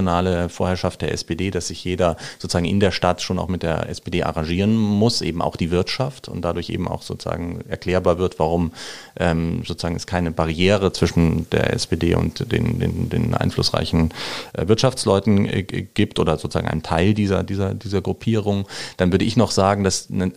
Vorherrschaft 0.49 1.01
der 1.01 1.11
SPD, 1.11 1.51
dass 1.51 1.67
sich 1.67 1.83
jeder 1.83 2.17
sozusagen 2.39 2.65
in 2.65 2.79
der 2.79 2.91
Stadt 2.91 3.21
schon 3.21 3.39
auch 3.39 3.47
mit 3.47 3.63
der 3.63 3.89
SPD 3.89 4.23
arrangieren 4.23 4.75
muss, 4.75 5.21
eben 5.21 5.41
auch 5.41 5.55
die 5.55 5.71
Wirtschaft 5.71 6.27
und 6.27 6.43
dadurch 6.43 6.69
eben 6.69 6.87
auch 6.87 7.01
sozusagen 7.01 7.61
erklärbar 7.67 8.17
wird, 8.17 8.39
warum 8.39 8.71
ähm, 9.17 9.63
sozusagen 9.65 9.95
es 9.95 10.07
keine 10.07 10.31
Barriere 10.31 10.91
zwischen 10.91 11.49
der 11.49 11.73
SPD 11.73 12.15
und 12.15 12.51
den, 12.51 12.79
den, 12.79 13.09
den 13.09 13.33
einflussreichen 13.33 14.13
äh, 14.53 14.67
Wirtschaftsleuten 14.67 15.45
äh, 15.45 15.63
gibt 15.63 16.19
oder 16.19 16.37
sozusagen 16.37 16.67
ein 16.67 16.83
Teil 16.83 17.13
dieser, 17.13 17.43
dieser, 17.43 17.73
dieser 17.73 18.01
Gruppierung. 18.01 18.67
Dann 18.97 19.11
würde 19.11 19.25
ich 19.25 19.37
noch 19.37 19.51
sagen, 19.51 19.83
dass 19.83 20.09
eine, 20.11 20.31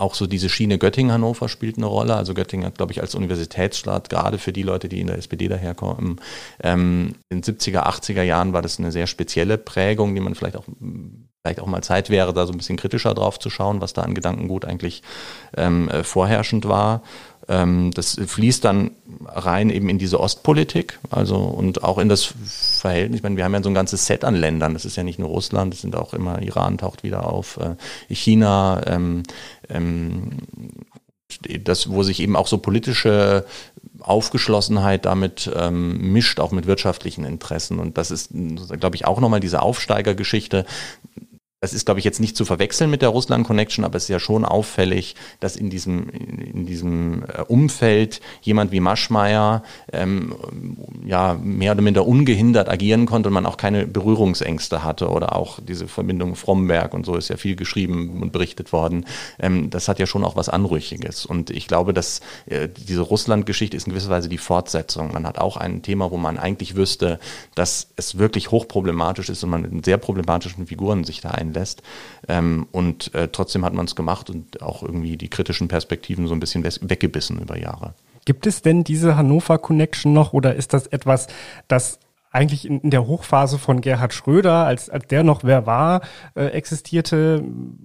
auch 0.00 0.14
so 0.14 0.26
diese 0.26 0.48
Schiene 0.48 0.78
Göttingen-Hannover 0.78 1.48
spielt 1.48 1.76
eine 1.76 1.86
Rolle. 1.86 2.14
Also 2.14 2.34
Göttingen 2.34 2.66
hat, 2.66 2.76
glaube 2.76 2.92
ich, 2.92 3.00
als 3.00 3.14
Universitätsstaat, 3.14 4.08
gerade 4.08 4.38
für 4.38 4.52
die 4.52 4.62
Leute, 4.62 4.88
die 4.88 5.00
in 5.00 5.08
der 5.08 5.18
SPD 5.18 5.48
daherkommen, 5.48 6.20
ähm, 6.62 7.14
in 7.28 7.42
den 7.42 7.56
70er, 7.56 7.86
80er 7.86 8.22
Jahren 8.22 8.52
war 8.52 8.62
das 8.62 8.78
eine 8.78 8.92
sehr 8.92 9.06
spezielle 9.06 9.58
Prägung, 9.58 10.14
die 10.14 10.20
man 10.20 10.34
vielleicht 10.34 10.56
auch 10.56 10.66
vielleicht 11.42 11.60
auch 11.60 11.66
mal 11.66 11.82
Zeit 11.82 12.10
wäre, 12.10 12.32
da 12.34 12.46
so 12.46 12.52
ein 12.52 12.58
bisschen 12.58 12.76
kritischer 12.76 13.14
drauf 13.14 13.38
zu 13.38 13.50
schauen, 13.50 13.80
was 13.80 13.92
da 13.92 14.02
an 14.02 14.14
Gedankengut 14.14 14.64
eigentlich 14.64 15.02
ähm, 15.56 15.88
äh, 15.88 16.02
vorherrschend 16.04 16.68
war. 16.68 17.02
Ähm, 17.48 17.92
das 17.92 18.20
fließt 18.24 18.64
dann 18.64 18.90
rein 19.24 19.70
eben 19.70 19.88
in 19.88 19.98
diese 19.98 20.20
Ostpolitik, 20.20 20.98
also 21.10 21.36
und 21.36 21.82
auch 21.84 21.98
in 21.98 22.08
das 22.08 22.34
Verhältnis. 22.44 23.18
Ich 23.18 23.22
meine, 23.22 23.36
wir 23.36 23.44
haben 23.44 23.54
ja 23.54 23.62
so 23.62 23.70
ein 23.70 23.74
ganzes 23.74 24.04
Set 24.04 24.24
an 24.24 24.34
Ländern. 24.34 24.74
Das 24.74 24.84
ist 24.84 24.96
ja 24.96 25.02
nicht 25.02 25.18
nur 25.18 25.28
Russland, 25.28 25.72
das 25.72 25.80
sind 25.80 25.96
auch 25.96 26.12
immer 26.12 26.42
Iran 26.42 26.76
taucht 26.76 27.02
wieder 27.02 27.26
auf, 27.32 27.58
äh, 27.58 27.76
China, 28.14 28.82
ähm, 28.86 29.22
ähm, 29.70 30.30
das, 31.62 31.90
wo 31.90 32.02
sich 32.02 32.20
eben 32.20 32.36
auch 32.36 32.46
so 32.46 32.58
politische 32.58 33.44
Aufgeschlossenheit 34.00 35.04
damit 35.04 35.50
ähm, 35.54 36.12
mischt, 36.12 36.40
auch 36.40 36.52
mit 36.52 36.66
wirtschaftlichen 36.66 37.24
Interessen. 37.24 37.78
Und 37.78 37.98
das 37.98 38.10
ist, 38.10 38.30
glaube 38.32 38.96
ich, 38.96 39.06
auch 39.06 39.20
nochmal 39.20 39.40
diese 39.40 39.62
Aufsteigergeschichte. 39.62 40.64
Das 41.60 41.72
ist, 41.72 41.86
glaube 41.86 41.98
ich, 41.98 42.04
jetzt 42.04 42.20
nicht 42.20 42.36
zu 42.36 42.44
verwechseln 42.44 42.88
mit 42.88 43.02
der 43.02 43.08
Russland-Connection, 43.08 43.84
aber 43.84 43.96
es 43.96 44.04
ist 44.04 44.10
ja 44.10 44.20
schon 44.20 44.44
auffällig, 44.44 45.16
dass 45.40 45.56
in 45.56 45.70
diesem, 45.70 46.08
in 46.08 46.66
diesem 46.66 47.24
äh, 47.24 47.42
Umfeld 47.48 48.20
jemand 48.42 48.70
wie 48.70 48.78
Maschmeyer 48.78 49.64
ähm, 49.92 50.36
ja 51.04 51.34
mehr 51.34 51.72
oder 51.72 51.82
minder 51.82 52.06
ungehindert 52.06 52.68
agieren 52.68 53.06
konnte 53.06 53.28
und 53.28 53.32
man 53.32 53.44
auch 53.44 53.56
keine 53.56 53.88
Berührungsängste 53.88 54.84
hatte 54.84 55.08
oder 55.08 55.34
auch 55.34 55.58
diese 55.58 55.88
Verbindung 55.88 56.36
Fromberg 56.36 56.94
und 56.94 57.04
so 57.04 57.16
ist 57.16 57.28
ja 57.28 57.36
viel 57.36 57.56
geschrieben 57.56 58.22
und 58.22 58.30
berichtet 58.30 58.72
worden. 58.72 59.04
Ähm, 59.40 59.68
das 59.68 59.88
hat 59.88 59.98
ja 59.98 60.06
schon 60.06 60.22
auch 60.22 60.36
was 60.36 60.48
Anrüchiges. 60.48 61.26
Und 61.26 61.50
ich 61.50 61.66
glaube, 61.66 61.92
dass 61.92 62.20
äh, 62.46 62.68
diese 62.68 63.00
Russland-Geschichte 63.00 63.76
ist 63.76 63.88
in 63.88 63.94
gewisser 63.94 64.10
Weise 64.10 64.28
die 64.28 64.38
Fortsetzung. 64.38 65.12
Man 65.12 65.26
hat 65.26 65.38
auch 65.38 65.56
ein 65.56 65.82
Thema, 65.82 66.12
wo 66.12 66.18
man 66.18 66.38
eigentlich 66.38 66.76
wüsste, 66.76 67.18
dass 67.56 67.88
es 67.96 68.16
wirklich 68.16 68.52
hochproblematisch 68.52 69.28
ist 69.28 69.42
und 69.42 69.50
man 69.50 69.62
mit 69.62 69.84
sehr 69.84 69.98
problematischen 69.98 70.68
Figuren 70.68 71.02
sich 71.02 71.20
da 71.20 71.30
ein 71.30 71.47
lässt. 71.52 71.82
Ähm, 72.28 72.66
und 72.72 73.14
äh, 73.14 73.28
trotzdem 73.28 73.64
hat 73.64 73.74
man 73.74 73.86
es 73.86 73.96
gemacht 73.96 74.30
und 74.30 74.62
auch 74.62 74.82
irgendwie 74.82 75.16
die 75.16 75.28
kritischen 75.28 75.68
Perspektiven 75.68 76.26
so 76.26 76.34
ein 76.34 76.40
bisschen 76.40 76.64
weggebissen 76.64 77.40
über 77.40 77.58
Jahre. 77.58 77.94
Gibt 78.24 78.46
es 78.46 78.62
denn 78.62 78.84
diese 78.84 79.16
Hannover 79.16 79.58
Connection 79.58 80.12
noch 80.12 80.32
oder 80.32 80.54
ist 80.54 80.74
das 80.74 80.86
etwas, 80.86 81.28
das 81.66 81.98
eigentlich 82.30 82.66
in, 82.66 82.80
in 82.80 82.90
der 82.90 83.06
Hochphase 83.06 83.58
von 83.58 83.80
Gerhard 83.80 84.12
Schröder, 84.12 84.66
als, 84.66 84.90
als 84.90 85.06
der 85.06 85.24
noch 85.24 85.44
wer 85.44 85.66
war, 85.66 86.02
äh, 86.34 86.46
existierte? 86.46 87.42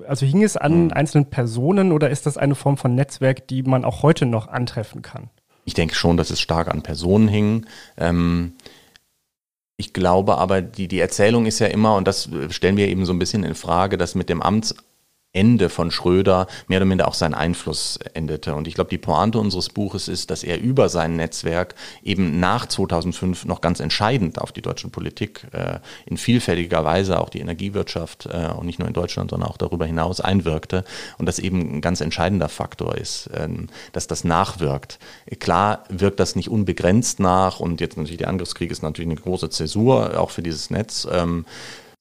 Also 0.08 0.26
hing 0.26 0.44
es 0.44 0.58
an 0.58 0.90
hm. 0.90 0.92
einzelnen 0.94 1.30
Personen 1.30 1.92
oder 1.92 2.10
ist 2.10 2.26
das 2.26 2.38
eine 2.38 2.56
Form 2.56 2.78
von 2.78 2.96
Netzwerk, 2.96 3.48
die 3.48 3.64
man 3.64 3.86
auch 3.86 4.04
heute 4.04 4.26
noch 4.26 4.48
antreffen 4.48 5.02
kann? 5.02 5.30
Ich 5.66 5.74
denke 5.74 5.96
schon, 5.96 6.18
dass 6.18 6.30
es 6.30 6.42
stark 6.42 6.68
an 6.68 6.82
Personen 6.82 7.28
hing. 7.30 7.66
Ähm, 7.98 8.54
ich 9.84 9.94
glaube 9.94 10.38
aber, 10.38 10.62
die, 10.62 10.88
die 10.88 11.00
Erzählung 11.00 11.46
ist 11.46 11.60
ja 11.60 11.68
immer, 11.68 11.96
und 11.96 12.08
das 12.08 12.30
stellen 12.50 12.78
wir 12.78 12.88
eben 12.88 13.06
so 13.06 13.12
ein 13.12 13.20
bisschen 13.20 13.44
in 13.44 13.54
Frage, 13.54 13.98
dass 13.98 14.16
mit 14.16 14.30
dem 14.30 14.42
Amts 14.42 14.76
Ende 15.34 15.70
von 15.70 15.90
Schröder 15.90 16.48
mehr 16.68 16.78
oder 16.78 16.86
minder 16.86 17.08
auch 17.08 17.16
sein 17.16 17.34
Einfluss 17.34 17.98
endete. 18.14 18.54
Und 18.54 18.68
ich 18.68 18.76
glaube, 18.76 18.92
die 18.92 19.00
Pointe 19.00 19.40
unseres 19.40 19.70
Buches 19.70 20.08
ist, 20.08 20.30
dass 20.30 20.44
er 20.44 20.62
über 20.62 20.90
sein 20.90 21.16
Netzwerk 21.16 21.74
eben 22.04 22.40
nach 22.40 22.68
2005 22.68 23.46
noch 23.46 23.60
ganz 23.60 23.80
entscheidend 23.80 24.40
auf 24.40 24.52
die 24.52 24.62
deutsche 24.62 24.90
Politik 24.90 25.48
äh, 25.52 25.80
in 26.06 26.18
vielfältiger 26.18 26.86
Weise, 26.86 27.20
auch 27.20 27.30
die 27.30 27.40
Energiewirtschaft 27.40 28.28
äh, 28.28 28.50
und 28.56 28.68
nicht 28.68 28.78
nur 28.78 28.88
in 28.88 28.94
Deutschland, 28.94 29.32
sondern 29.32 29.50
auch 29.50 29.58
darüber 29.58 29.88
hinaus 29.88 30.22
einwirkte. 30.22 30.86
Und 31.18 31.26
das 31.26 31.40
eben 31.40 31.78
ein 31.78 31.82
ganz 31.82 32.00
entscheidender 32.02 32.50
Faktor 32.50 32.96
ist, 32.96 33.30
ähm, 33.34 33.68
dass 33.92 34.06
das 34.06 34.24
nachwirkt. 34.24 35.00
Klar 35.40 35.84
wirkt 35.90 36.20
das 36.20 36.36
nicht 36.36 36.50
unbegrenzt 36.50 37.20
nach 37.20 37.60
und 37.60 37.82
jetzt 37.82 37.98
natürlich 37.98 38.20
der 38.20 38.28
Angriffskrieg 38.30 38.70
ist 38.70 38.84
natürlich 38.84 39.10
eine 39.10 39.20
große 39.20 39.50
Zäsur 39.50 40.20
auch 40.20 40.30
für 40.30 40.44
dieses 40.44 40.70
Netz. 40.70 41.08
Ähm, 41.12 41.46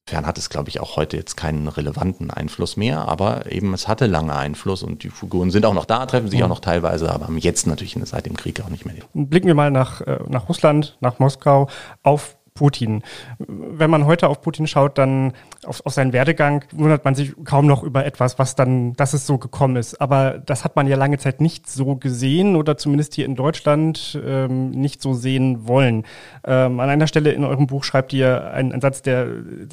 Insofern 0.06 0.26
hat 0.26 0.36
es, 0.36 0.50
glaube 0.50 0.68
ich, 0.68 0.80
auch 0.80 0.96
heute 0.96 1.16
jetzt 1.16 1.36
keinen 1.36 1.68
relevanten 1.68 2.30
Einfluss 2.30 2.76
mehr, 2.76 3.06
aber 3.08 3.50
eben 3.50 3.72
es 3.72 3.86
hatte 3.86 4.06
lange 4.06 4.34
Einfluss 4.34 4.82
und 4.82 5.04
die 5.04 5.10
Figuren 5.10 5.50
sind 5.50 5.64
auch 5.64 5.74
noch 5.74 5.84
da, 5.84 6.04
treffen 6.06 6.28
sich 6.28 6.40
mhm. 6.40 6.46
auch 6.46 6.50
noch 6.50 6.60
teilweise, 6.60 7.10
aber 7.10 7.26
haben 7.26 7.38
jetzt 7.38 7.66
natürlich 7.68 7.96
seit 8.04 8.26
dem 8.26 8.36
Krieg 8.36 8.60
auch 8.60 8.68
nicht 8.68 8.84
mehr. 8.84 8.96
Blicken 9.14 9.46
wir 9.46 9.54
mal 9.54 9.70
nach, 9.70 10.00
äh, 10.00 10.18
nach 10.28 10.48
Russland, 10.48 10.98
nach 11.00 11.20
Moskau, 11.20 11.68
auf 12.02 12.36
Putin. 12.54 13.02
Wenn 13.38 13.90
man 13.90 14.06
heute 14.06 14.28
auf 14.28 14.40
Putin 14.40 14.66
schaut, 14.66 14.98
dann 14.98 15.32
auf, 15.64 15.84
auf 15.86 15.92
seinen 15.92 16.12
Werdegang, 16.12 16.64
wundert 16.72 17.04
man 17.04 17.14
sich 17.14 17.32
kaum 17.44 17.66
noch 17.66 17.82
über 17.82 18.04
etwas, 18.04 18.38
was 18.38 18.54
dann, 18.54 18.92
dass 18.94 19.14
es 19.14 19.26
so 19.26 19.38
gekommen 19.38 19.76
ist. 19.76 20.00
Aber 20.00 20.38
das 20.38 20.64
hat 20.64 20.76
man 20.76 20.86
ja 20.86 20.96
lange 20.96 21.18
Zeit 21.18 21.40
nicht 21.40 21.68
so 21.68 21.96
gesehen 21.96 22.56
oder 22.56 22.76
zumindest 22.76 23.14
hier 23.14 23.24
in 23.24 23.36
Deutschland 23.36 24.20
ähm, 24.24 24.70
nicht 24.70 25.02
so 25.02 25.14
sehen 25.14 25.66
wollen. 25.66 26.04
Ähm, 26.44 26.80
an 26.80 26.90
einer 26.90 27.06
Stelle 27.06 27.32
in 27.32 27.44
eurem 27.44 27.66
Buch 27.66 27.84
schreibt 27.84 28.12
ihr 28.12 28.50
einen, 28.52 28.72
einen 28.72 28.80
Satz, 28.80 29.02
der 29.02 29.28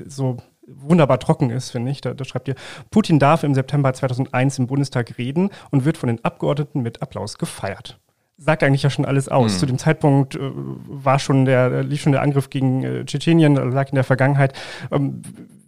so 0.08 0.38
wunderbar 0.66 1.20
trocken 1.20 1.50
ist, 1.50 1.72
finde 1.72 1.92
ich. 1.92 2.02
Da, 2.02 2.14
da 2.14 2.24
schreibt 2.24 2.48
ihr, 2.48 2.56
Putin 2.92 3.20
darf 3.20 3.44
im 3.44 3.54
September 3.54 3.94
2001 3.94 4.60
im 4.60 4.68
Bundestag 4.68 5.18
reden 5.18 5.50
und 5.72 5.86
wird 5.86 5.98
von 5.98 6.08
den 6.08 6.24
Abgeordneten 6.24 6.82
mit 6.82 7.02
Applaus 7.02 7.38
gefeiert 7.38 8.00
sagt 8.40 8.64
eigentlich 8.64 8.84
ja 8.84 8.90
schon 8.90 9.06
alles 9.06 9.28
aus. 9.28 9.54
Mhm. 9.54 9.58
Zu 9.58 9.66
dem 9.66 9.78
Zeitpunkt 9.78 10.36
äh, 10.36 10.40
war 10.42 11.20
schon 11.20 11.46
der, 11.46 11.84
lief 11.84 12.02
schon 12.02 12.14
der 12.14 12.22
Angriff 12.22 12.50
gegen 12.50 12.84
äh, 12.84 13.06
Tschetschenien, 13.06 13.56
lag 13.56 13.90
in 13.90 13.96
der 13.96 14.04
Vergangenheit. 14.04 14.54
Ähm, 14.92 15.22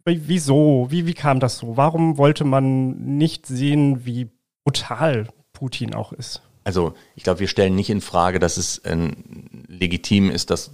wieso? 0.05 0.87
Wie, 0.89 1.05
wie 1.05 1.13
kam 1.13 1.39
das 1.39 1.57
so? 1.57 1.77
Warum 1.77 2.17
wollte 2.17 2.43
man 2.43 3.17
nicht 3.17 3.45
sehen, 3.45 4.05
wie 4.05 4.29
brutal 4.63 5.27
Putin 5.53 5.93
auch 5.93 6.13
ist? 6.13 6.41
Also 6.63 6.93
ich 7.15 7.23
glaube, 7.23 7.39
wir 7.39 7.47
stellen 7.47 7.75
nicht 7.75 7.89
in 7.89 8.01
Frage, 8.01 8.39
dass 8.39 8.57
es 8.57 8.77
äh, 8.79 8.97
legitim 9.81 10.29
ist, 10.29 10.49
dass 10.51 10.71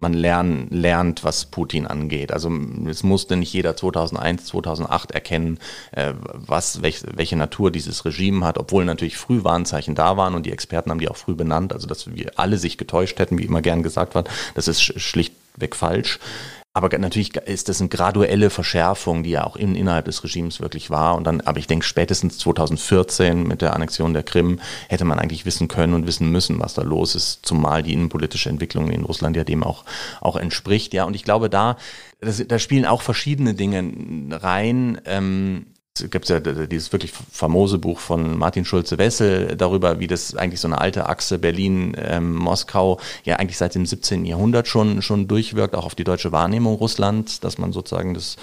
man 0.00 0.14
lernen, 0.14 0.68
lernt, 0.70 1.24
was 1.24 1.46
Putin 1.46 1.86
angeht. 1.86 2.32
Also 2.32 2.50
es 2.88 3.02
musste 3.02 3.36
nicht 3.36 3.52
jeder 3.52 3.76
2001, 3.76 4.46
2008 4.46 5.10
erkennen, 5.10 5.58
äh, 5.92 6.14
was, 6.22 6.80
welch, 6.80 7.02
welche 7.14 7.36
Natur 7.36 7.70
dieses 7.70 8.04
Regime 8.04 8.46
hat, 8.46 8.56
obwohl 8.56 8.84
natürlich 8.84 9.18
früh 9.18 9.44
Warnzeichen 9.44 9.94
da 9.94 10.16
waren 10.16 10.34
und 10.34 10.46
die 10.46 10.52
Experten 10.52 10.90
haben 10.90 11.00
die 11.00 11.08
auch 11.08 11.16
früh 11.16 11.34
benannt. 11.34 11.72
Also 11.72 11.86
dass 11.86 12.14
wir 12.14 12.32
alle 12.36 12.56
sich 12.56 12.78
getäuscht 12.78 13.18
hätten, 13.18 13.38
wie 13.38 13.44
immer 13.44 13.60
gern 13.60 13.82
gesagt 13.82 14.14
wird, 14.14 14.30
das 14.54 14.68
ist 14.68 14.80
schlichtweg 14.80 15.74
falsch. 15.74 16.20
Aber 16.76 16.90
natürlich 16.98 17.34
ist 17.36 17.70
das 17.70 17.80
eine 17.80 17.88
graduelle 17.88 18.50
Verschärfung, 18.50 19.22
die 19.22 19.30
ja 19.30 19.44
auch 19.44 19.56
in, 19.56 19.74
innerhalb 19.74 20.04
des 20.04 20.22
Regimes 20.22 20.60
wirklich 20.60 20.90
war. 20.90 21.14
Und 21.14 21.24
dann, 21.24 21.40
aber 21.40 21.58
ich 21.58 21.66
denke, 21.66 21.86
spätestens 21.86 22.36
2014 22.36 23.44
mit 23.44 23.62
der 23.62 23.72
Annexion 23.72 24.12
der 24.12 24.22
Krim 24.22 24.60
hätte 24.90 25.06
man 25.06 25.18
eigentlich 25.18 25.46
wissen 25.46 25.68
können 25.68 25.94
und 25.94 26.06
wissen 26.06 26.30
müssen, 26.30 26.60
was 26.60 26.74
da 26.74 26.82
los 26.82 27.14
ist, 27.14 27.46
zumal 27.46 27.82
die 27.82 27.94
innenpolitische 27.94 28.50
Entwicklung 28.50 28.90
in 28.90 29.04
Russland 29.04 29.36
ja 29.36 29.44
dem 29.44 29.64
auch, 29.64 29.86
auch 30.20 30.36
entspricht. 30.36 30.92
Ja, 30.92 31.04
und 31.04 31.16
ich 31.16 31.24
glaube, 31.24 31.48
da, 31.48 31.78
das, 32.20 32.46
da 32.46 32.58
spielen 32.58 32.84
auch 32.84 33.00
verschiedene 33.00 33.54
Dinge 33.54 33.90
rein. 34.32 35.00
Ähm, 35.06 35.64
es 36.00 36.10
gibt 36.10 36.28
ja 36.28 36.40
dieses 36.40 36.92
wirklich 36.92 37.12
famose 37.12 37.78
Buch 37.78 37.98
von 37.98 38.36
Martin 38.38 38.64
Schulze-Wessel 38.64 39.56
darüber, 39.56 39.98
wie 39.98 40.06
das 40.06 40.34
eigentlich 40.34 40.60
so 40.60 40.68
eine 40.68 40.80
alte 40.80 41.08
Achse 41.08 41.38
Berlin-Moskau 41.38 42.98
ähm, 42.98 43.06
ja 43.24 43.36
eigentlich 43.36 43.56
seit 43.56 43.74
dem 43.74 43.86
17. 43.86 44.24
Jahrhundert 44.24 44.68
schon, 44.68 45.02
schon 45.02 45.28
durchwirkt, 45.28 45.74
auch 45.74 45.86
auf 45.86 45.94
die 45.94 46.04
deutsche 46.04 46.32
Wahrnehmung 46.32 46.74
Russlands, 46.76 47.40
dass 47.40 47.58
man 47.58 47.72
sozusagen 47.72 48.14
das, 48.14 48.36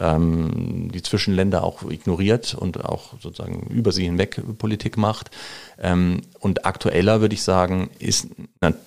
ähm, 0.00 0.90
die 0.92 1.02
Zwischenländer 1.02 1.62
auch 1.62 1.82
ignoriert 1.88 2.54
und 2.54 2.84
auch 2.84 3.14
sozusagen 3.20 3.68
über 3.70 3.92
sie 3.92 4.04
hinweg 4.04 4.40
Politik 4.58 4.96
macht. 4.96 5.30
Ähm, 5.80 6.22
und 6.40 6.66
aktueller 6.66 7.20
würde 7.20 7.34
ich 7.34 7.42
sagen, 7.42 7.90
ist 7.98 8.28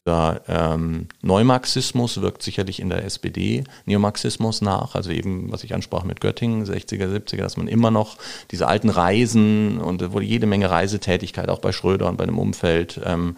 der 0.05 0.41
ähm, 0.47 1.07
Neumarxismus 1.21 2.21
wirkt 2.21 2.43
sicherlich 2.43 2.79
in 2.79 2.89
der 2.89 3.03
SPD 3.03 3.63
Neomarxismus 3.85 4.61
nach, 4.61 4.95
also 4.95 5.11
eben, 5.11 5.51
was 5.51 5.63
ich 5.63 5.73
ansprach 5.73 6.03
mit 6.03 6.21
Göttingen, 6.21 6.65
60er, 6.65 7.07
70er, 7.07 7.41
dass 7.41 7.57
man 7.57 7.67
immer 7.67 7.91
noch 7.91 8.17
diese 8.51 8.67
alten 8.67 8.89
Reisen 8.89 9.79
und 9.79 10.13
wo 10.13 10.19
jede 10.19 10.47
Menge 10.47 10.69
Reisetätigkeit 10.69 11.49
auch 11.49 11.59
bei 11.59 11.71
Schröder 11.71 12.07
und 12.07 12.17
bei 12.17 12.25
dem 12.25 12.39
Umfeld 12.39 12.99
ähm, 13.05 13.35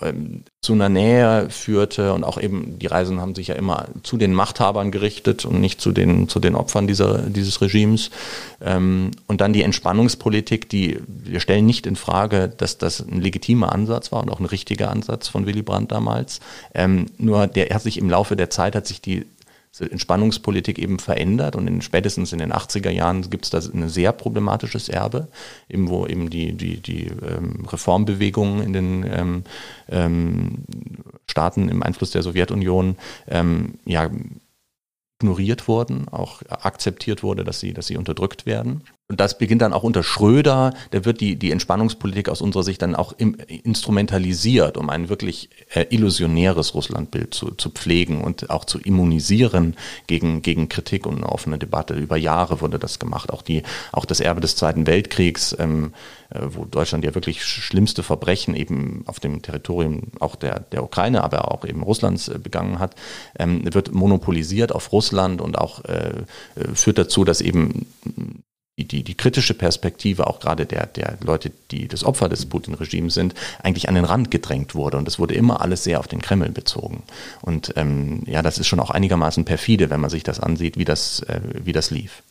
ähm, 0.00 0.44
zu 0.60 0.74
einer 0.74 0.88
Nähe 0.88 1.48
führte 1.50 2.12
und 2.12 2.24
auch 2.24 2.40
eben 2.40 2.78
die 2.78 2.86
Reisen 2.86 3.20
haben 3.20 3.34
sich 3.34 3.48
ja 3.48 3.54
immer 3.54 3.88
zu 4.02 4.16
den 4.16 4.34
Machthabern 4.34 4.90
gerichtet 4.90 5.44
und 5.44 5.60
nicht 5.60 5.80
zu 5.80 5.92
den, 5.92 6.28
zu 6.28 6.38
den 6.38 6.54
Opfern 6.54 6.86
dieser, 6.86 7.18
dieses 7.22 7.60
Regimes. 7.60 8.10
Ähm, 8.60 9.10
und 9.26 9.40
dann 9.40 9.52
die 9.52 9.62
Entspannungspolitik, 9.62 10.68
die 10.68 10.98
wir 11.06 11.40
stellen 11.40 11.66
nicht 11.66 11.86
in 11.86 11.96
Frage, 11.96 12.48
dass 12.48 12.78
das 12.78 13.00
ein 13.00 13.20
legitimer 13.20 13.72
Ansatz 13.72 14.12
war 14.12 14.22
und 14.22 14.30
auch 14.30 14.40
ein 14.40 14.46
richtiger 14.46 14.90
Ansatz 14.90 15.28
von 15.28 15.46
Willy 15.46 15.62
Brandt 15.62 15.92
damals. 15.92 16.40
Ähm, 16.74 17.06
nur 17.18 17.46
der 17.46 17.74
hat 17.74 17.82
sich 17.82 17.98
im 17.98 18.10
Laufe 18.10 18.36
der 18.36 18.50
Zeit 18.50 18.74
hat 18.74 18.86
sich 18.86 19.00
die 19.00 19.26
Entspannungspolitik 19.78 20.78
eben 20.78 20.98
verändert 20.98 21.56
und 21.56 21.66
in, 21.66 21.80
spätestens 21.80 22.32
in 22.32 22.38
den 22.38 22.52
80er 22.52 22.90
Jahren 22.90 23.28
gibt 23.30 23.44
es 23.44 23.50
da 23.50 23.58
ein 23.58 23.88
sehr 23.88 24.12
problematisches 24.12 24.88
Erbe, 24.88 25.28
eben 25.68 25.88
wo 25.88 26.06
eben 26.06 26.28
die, 26.28 26.52
die, 26.52 26.80
die 26.80 27.06
ähm, 27.06 27.64
Reformbewegungen 27.66 28.62
in 28.62 28.72
den 28.72 29.06
ähm, 29.10 29.44
ähm, 29.88 30.64
Staaten 31.28 31.68
im 31.68 31.82
Einfluss 31.82 32.10
der 32.10 32.22
Sowjetunion 32.22 32.96
ähm, 33.28 33.74
ja 33.84 34.10
ignoriert 35.20 35.68
wurden, 35.68 36.08
auch 36.08 36.42
akzeptiert 36.48 37.22
wurde, 37.22 37.44
dass 37.44 37.60
sie, 37.60 37.74
dass 37.74 37.86
sie 37.86 37.96
unterdrückt 37.96 38.46
werden. 38.46 38.82
Und 39.10 39.18
das 39.18 39.36
beginnt 39.36 39.60
dann 39.60 39.72
auch 39.72 39.82
unter 39.82 40.04
Schröder. 40.04 40.72
Da 40.92 41.04
wird 41.04 41.20
die, 41.20 41.34
die 41.34 41.50
Entspannungspolitik 41.50 42.28
aus 42.28 42.40
unserer 42.40 42.62
Sicht 42.62 42.80
dann 42.80 42.94
auch 42.94 43.12
im, 43.18 43.36
instrumentalisiert, 43.64 44.76
um 44.76 44.88
ein 44.88 45.08
wirklich 45.08 45.50
äh, 45.74 45.84
illusionäres 45.90 46.74
Russlandbild 46.74 47.34
zu, 47.34 47.50
zu 47.50 47.70
pflegen 47.70 48.22
und 48.22 48.50
auch 48.50 48.64
zu 48.64 48.78
immunisieren 48.78 49.74
gegen, 50.06 50.42
gegen 50.42 50.68
Kritik 50.68 51.06
und 51.06 51.16
eine 51.16 51.28
offene 51.28 51.58
Debatte. 51.58 51.94
Über 51.94 52.16
Jahre 52.16 52.60
wurde 52.60 52.78
das 52.78 53.00
gemacht. 53.00 53.32
Auch, 53.32 53.42
die, 53.42 53.64
auch 53.90 54.04
das 54.04 54.20
Erbe 54.20 54.40
des 54.40 54.54
Zweiten 54.54 54.86
Weltkriegs, 54.86 55.56
ähm, 55.58 55.92
äh, 56.30 56.42
wo 56.42 56.64
Deutschland 56.64 57.02
ja 57.02 57.12
wirklich 57.12 57.44
schlimmste 57.44 58.04
Verbrechen 58.04 58.54
eben 58.54 59.02
auf 59.06 59.18
dem 59.18 59.42
Territorium 59.42 60.02
auch 60.20 60.36
der, 60.36 60.60
der 60.60 60.84
Ukraine, 60.84 61.24
aber 61.24 61.50
auch 61.50 61.64
eben 61.64 61.82
Russlands 61.82 62.28
äh, 62.28 62.38
begangen 62.38 62.78
hat, 62.78 62.94
ähm, 63.40 63.62
wird 63.74 63.92
monopolisiert 63.92 64.70
auf 64.70 64.92
Russland 64.92 65.40
und 65.40 65.58
auch 65.58 65.84
äh, 65.86 66.12
äh 66.54 66.74
führt 66.74 66.98
dazu, 66.98 67.24
dass 67.24 67.40
eben 67.40 67.86
die, 68.84 69.02
die, 69.02 69.14
kritische 69.14 69.54
Perspektive 69.54 70.26
auch 70.26 70.40
gerade 70.40 70.66
der, 70.66 70.86
der 70.86 71.18
Leute, 71.22 71.50
die 71.70 71.88
das 71.88 72.04
Opfer 72.04 72.28
des 72.28 72.46
Putin-Regimes 72.46 73.14
sind, 73.14 73.34
eigentlich 73.62 73.88
an 73.88 73.94
den 73.94 74.04
Rand 74.04 74.30
gedrängt 74.30 74.74
wurde. 74.74 74.96
Und 74.96 75.08
es 75.08 75.18
wurde 75.18 75.34
immer 75.34 75.60
alles 75.60 75.84
sehr 75.84 76.00
auf 76.00 76.08
den 76.08 76.20
Kreml 76.20 76.50
bezogen. 76.50 77.02
Und 77.42 77.72
ähm, 77.76 78.22
ja, 78.26 78.42
das 78.42 78.58
ist 78.58 78.66
schon 78.66 78.80
auch 78.80 78.90
einigermaßen 78.90 79.44
perfide, 79.44 79.90
wenn 79.90 80.00
man 80.00 80.10
sich 80.10 80.22
das 80.22 80.40
ansieht, 80.40 80.76
wie 80.76 80.84
das, 80.84 81.20
äh, 81.20 81.40
wie 81.64 81.72
das 81.72 81.90
lief. 81.90 82.22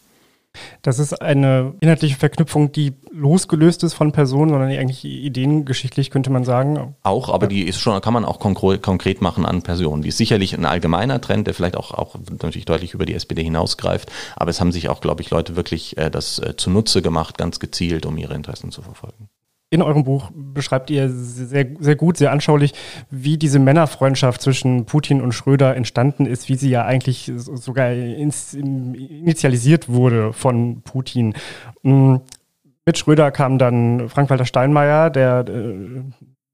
Das 0.82 1.00
ist 1.00 1.22
eine 1.22 1.74
inhaltliche 1.80 2.16
Verknüpfung, 2.16 2.72
die 2.72 2.94
losgelöst 3.12 3.84
ist 3.84 3.94
von 3.94 4.12
Personen, 4.12 4.52
sondern 4.52 4.70
eigentlich 4.70 5.06
ideengeschichtlich 5.06 6.10
könnte 6.10 6.30
man 6.30 6.44
sagen. 6.44 6.96
Auch, 7.04 7.30
aber 7.30 7.48
die 7.48 7.64
ist 7.64 7.80
schon, 7.80 8.00
kann 8.02 8.14
man 8.14 8.26
auch 8.26 8.40
konkret 8.40 9.22
machen 9.22 9.46
an 9.46 9.62
Personen. 9.62 10.02
Die 10.02 10.10
ist 10.10 10.18
sicherlich 10.18 10.54
ein 10.58 10.66
allgemeiner 10.66 11.22
Trend, 11.22 11.48
der 11.48 11.54
vielleicht 11.54 11.78
auch, 11.78 11.92
auch 11.92 12.16
natürlich 12.30 12.66
deutlich 12.66 12.94
über 12.94 13.06
die 13.06 13.14
SPD 13.14 13.44
hinausgreift. 13.44 14.12
Aber 14.36 14.50
es 14.50 14.60
haben 14.60 14.72
sich 14.72 14.90
auch, 14.90 15.02
glaube 15.02 15.22
ich, 15.22 15.30
Leute 15.30 15.56
wirklich 15.56 15.98
äh, 15.98 16.10
das 16.10 16.40
äh, 16.40 16.56
zunutze 16.56 17.02
gemacht, 17.02 17.38
ganz 17.38 17.60
gezielt, 17.60 18.06
um 18.06 18.18
ihre 18.18 18.34
Interessen 18.34 18.72
zu 18.72 18.82
verfolgen 18.82 19.30
in 19.72 19.82
eurem 19.82 20.04
Buch 20.04 20.32
beschreibt 20.34 20.90
ihr 20.90 21.10
sehr, 21.10 21.68
sehr 21.80 21.96
gut, 21.96 22.18
sehr 22.18 22.32
anschaulich, 22.32 22.74
wie 23.12 23.38
diese 23.38 23.60
Männerfreundschaft 23.60 24.42
zwischen 24.42 24.86
Putin 24.86 25.22
und 25.22 25.34
Schröder 25.34 25.76
entstanden 25.76 26.26
ist, 26.26 26.50
wie 26.50 26.56
sie 26.56 26.72
ja 26.72 26.86
eigentlich 26.86 27.32
sogar 27.36 27.92
initialisiert 27.92 29.88
wurde 29.88 30.34
von 30.34 30.82
Putin. 30.82 31.36
Mm, 31.84 32.16
mit 32.86 32.98
Schröder 32.98 33.30
kam 33.30 33.60
dann 33.60 34.10
Frank-Walter 34.10 34.46
Steinmeier, 34.46 35.12
der 35.12 35.46
äh, 35.48 36.02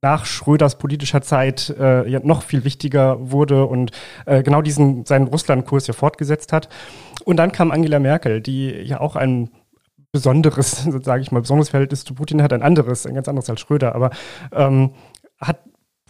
nach 0.01 0.25
Schröders 0.25 0.77
politischer 0.77 1.21
Zeit 1.21 1.73
äh, 1.79 2.19
noch 2.19 2.43
viel 2.43 2.65
wichtiger 2.65 3.31
wurde 3.31 3.65
und 3.65 3.91
äh, 4.25 4.43
genau 4.43 4.61
diesen 4.61 5.05
seinen 5.05 5.27
Russlandkurs 5.27 5.87
ja 5.87 5.93
fortgesetzt 5.93 6.51
hat. 6.51 6.67
Und 7.23 7.37
dann 7.37 7.53
kam 7.53 7.71
Angela 7.71 7.99
Merkel, 7.99 8.41
die 8.41 8.69
ja 8.69 8.99
auch 8.99 9.15
ein 9.15 9.49
besonderes, 10.15 10.87
sage 11.03 11.21
ich 11.21 11.31
mal, 11.33 11.41
besonderes 11.41 11.69
Verhältnis 11.69 12.05
zu 12.05 12.13
Putin 12.13 12.41
hat, 12.41 12.53
ein 12.53 12.63
anderes, 12.63 13.05
ein 13.05 13.15
ganz 13.15 13.27
anderes 13.27 13.49
als 13.49 13.59
Schröder. 13.59 13.93
Aber 13.95 14.11
ähm, 14.53 14.91
hat 15.41 15.59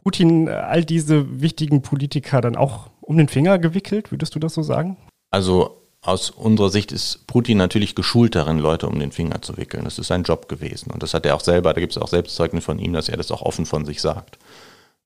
Putin 0.03 0.47
all 0.47 0.85
diese 0.85 1.41
wichtigen 1.41 1.81
Politiker 1.81 2.39
dann 2.39 2.55
auch 2.55 2.91
um 3.01 3.17
den 3.17 3.27
Finger 3.27 3.57
gewickelt? 3.57 4.11
Würdest 4.11 4.35
du 4.35 4.39
das 4.39 4.53
so 4.53 4.61
sagen? 4.61 4.97
Also 5.31 5.81
aus 6.03 6.29
unserer 6.29 6.69
Sicht 6.69 6.91
ist 6.91 7.25
Putin 7.25 7.57
natürlich 7.57 7.95
geschult 7.95 8.35
darin, 8.35 8.59
Leute 8.59 8.87
um 8.87 8.99
den 8.99 9.11
Finger 9.11 9.41
zu 9.41 9.57
wickeln. 9.57 9.85
Das 9.85 9.97
ist 9.97 10.05
sein 10.05 10.21
Job 10.21 10.47
gewesen. 10.47 10.91
Und 10.91 11.01
das 11.01 11.15
hat 11.15 11.25
er 11.25 11.33
auch 11.33 11.41
selber, 11.41 11.73
da 11.73 11.79
gibt 11.79 11.93
es 11.93 12.01
auch 12.01 12.07
Selbstzeugnisse 12.07 12.63
von 12.63 12.77
ihm, 12.77 12.93
dass 12.93 13.09
er 13.09 13.17
das 13.17 13.31
auch 13.31 13.41
offen 13.41 13.65
von 13.65 13.85
sich 13.85 14.01
sagt. 14.01 14.37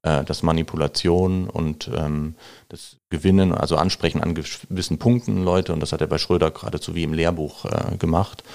Äh, 0.02 0.24
dass 0.24 0.44
Manipulation 0.44 1.50
und 1.50 1.90
ähm, 1.94 2.36
das 2.70 2.96
Gewinnen, 3.10 3.54
also 3.54 3.76
Ansprechen 3.76 4.24
an 4.24 4.34
gewissen 4.34 4.98
Punkten 4.98 5.44
Leute, 5.44 5.74
und 5.74 5.82
das 5.82 5.92
hat 5.92 6.00
er 6.00 6.08
bei 6.08 6.18
Schröder 6.18 6.52
geradezu 6.52 6.96
wie 6.96 7.04
im 7.04 7.12
Lehrbuch 7.12 7.66
äh, 7.66 7.98
gemacht, 7.98 8.46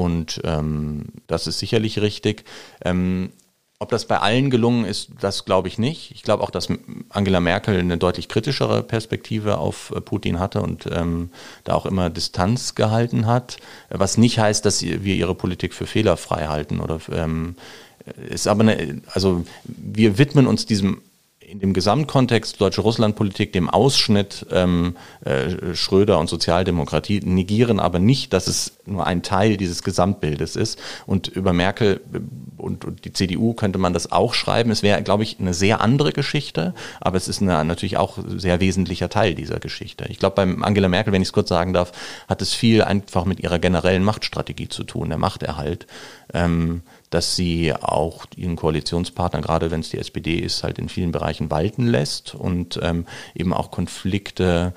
und 0.00 0.40
ähm, 0.44 1.04
das 1.26 1.46
ist 1.46 1.58
sicherlich 1.58 2.00
richtig. 2.00 2.44
Ähm, 2.82 3.32
ob 3.78 3.90
das 3.90 4.06
bei 4.06 4.18
allen 4.18 4.48
gelungen 4.48 4.86
ist, 4.86 5.10
das 5.20 5.44
glaube 5.44 5.68
ich 5.68 5.78
nicht. 5.78 6.10
Ich 6.12 6.22
glaube 6.22 6.42
auch, 6.42 6.50
dass 6.50 6.68
Angela 7.10 7.40
Merkel 7.40 7.78
eine 7.78 7.98
deutlich 7.98 8.28
kritischere 8.28 8.82
Perspektive 8.82 9.58
auf 9.58 9.92
äh, 9.94 10.00
Putin 10.00 10.38
hatte 10.38 10.62
und 10.62 10.88
ähm, 10.90 11.30
da 11.64 11.74
auch 11.74 11.84
immer 11.84 12.08
Distanz 12.08 12.74
gehalten 12.74 13.26
hat. 13.26 13.58
Was 13.90 14.16
nicht 14.16 14.38
heißt, 14.38 14.64
dass 14.64 14.80
wir 14.82 15.14
ihre 15.14 15.34
Politik 15.34 15.74
für 15.74 15.86
fehlerfrei 15.86 16.46
halten 16.46 16.80
oder 16.80 16.98
ähm, 17.12 17.56
ist 18.26 18.48
aber 18.48 18.62
eine, 18.62 19.02
also 19.12 19.44
wir 19.64 20.16
widmen 20.16 20.46
uns 20.46 20.64
diesem 20.64 21.02
in 21.50 21.58
dem 21.58 21.72
Gesamtkontext 21.72 22.60
deutsche 22.60 22.80
Russlandpolitik, 22.80 23.52
dem 23.52 23.68
Ausschnitt 23.68 24.46
ähm, 24.52 24.96
äh, 25.24 25.74
Schröder 25.74 26.18
und 26.18 26.28
Sozialdemokratie, 26.28 27.20
negieren 27.24 27.80
aber 27.80 27.98
nicht, 27.98 28.32
dass 28.32 28.46
es 28.46 28.78
nur 28.86 29.06
ein 29.06 29.22
Teil 29.22 29.56
dieses 29.56 29.82
Gesamtbildes 29.82 30.54
ist. 30.54 30.78
Und 31.06 31.28
über 31.28 31.52
Merkel 31.52 32.00
und, 32.56 32.84
und 32.84 33.04
die 33.04 33.12
CDU 33.12 33.54
könnte 33.54 33.78
man 33.78 33.92
das 33.92 34.12
auch 34.12 34.34
schreiben. 34.34 34.70
Es 34.70 34.82
wäre, 34.82 35.02
glaube 35.02 35.24
ich, 35.24 35.40
eine 35.40 35.52
sehr 35.52 35.80
andere 35.80 36.12
Geschichte, 36.12 36.72
aber 37.00 37.16
es 37.16 37.26
ist 37.26 37.42
eine, 37.42 37.64
natürlich 37.64 37.96
auch 37.96 38.18
sehr 38.26 38.60
wesentlicher 38.60 39.08
Teil 39.08 39.34
dieser 39.34 39.58
Geschichte. 39.58 40.04
Ich 40.08 40.18
glaube, 40.18 40.36
beim 40.36 40.62
Angela 40.62 40.88
Merkel, 40.88 41.12
wenn 41.12 41.22
ich 41.22 41.28
es 41.28 41.32
kurz 41.32 41.48
sagen 41.48 41.72
darf, 41.72 41.92
hat 42.28 42.42
es 42.42 42.54
viel 42.54 42.82
einfach 42.82 43.24
mit 43.24 43.40
ihrer 43.40 43.58
generellen 43.58 44.04
Machtstrategie 44.04 44.68
zu 44.68 44.84
tun, 44.84 45.08
der 45.08 45.18
Machterhalt. 45.18 45.86
Ähm, 46.32 46.82
dass 47.10 47.36
sie 47.36 47.74
auch 47.74 48.24
ihren 48.36 48.56
Koalitionspartner, 48.56 49.40
gerade 49.40 49.70
wenn 49.70 49.80
es 49.80 49.90
die 49.90 49.98
SPD 49.98 50.36
ist, 50.38 50.62
halt 50.62 50.78
in 50.78 50.88
vielen 50.88 51.12
Bereichen 51.12 51.50
walten 51.50 51.86
lässt 51.86 52.34
und 52.34 52.78
ähm, 52.82 53.04
eben 53.34 53.52
auch 53.52 53.70
Konflikte 53.70 54.72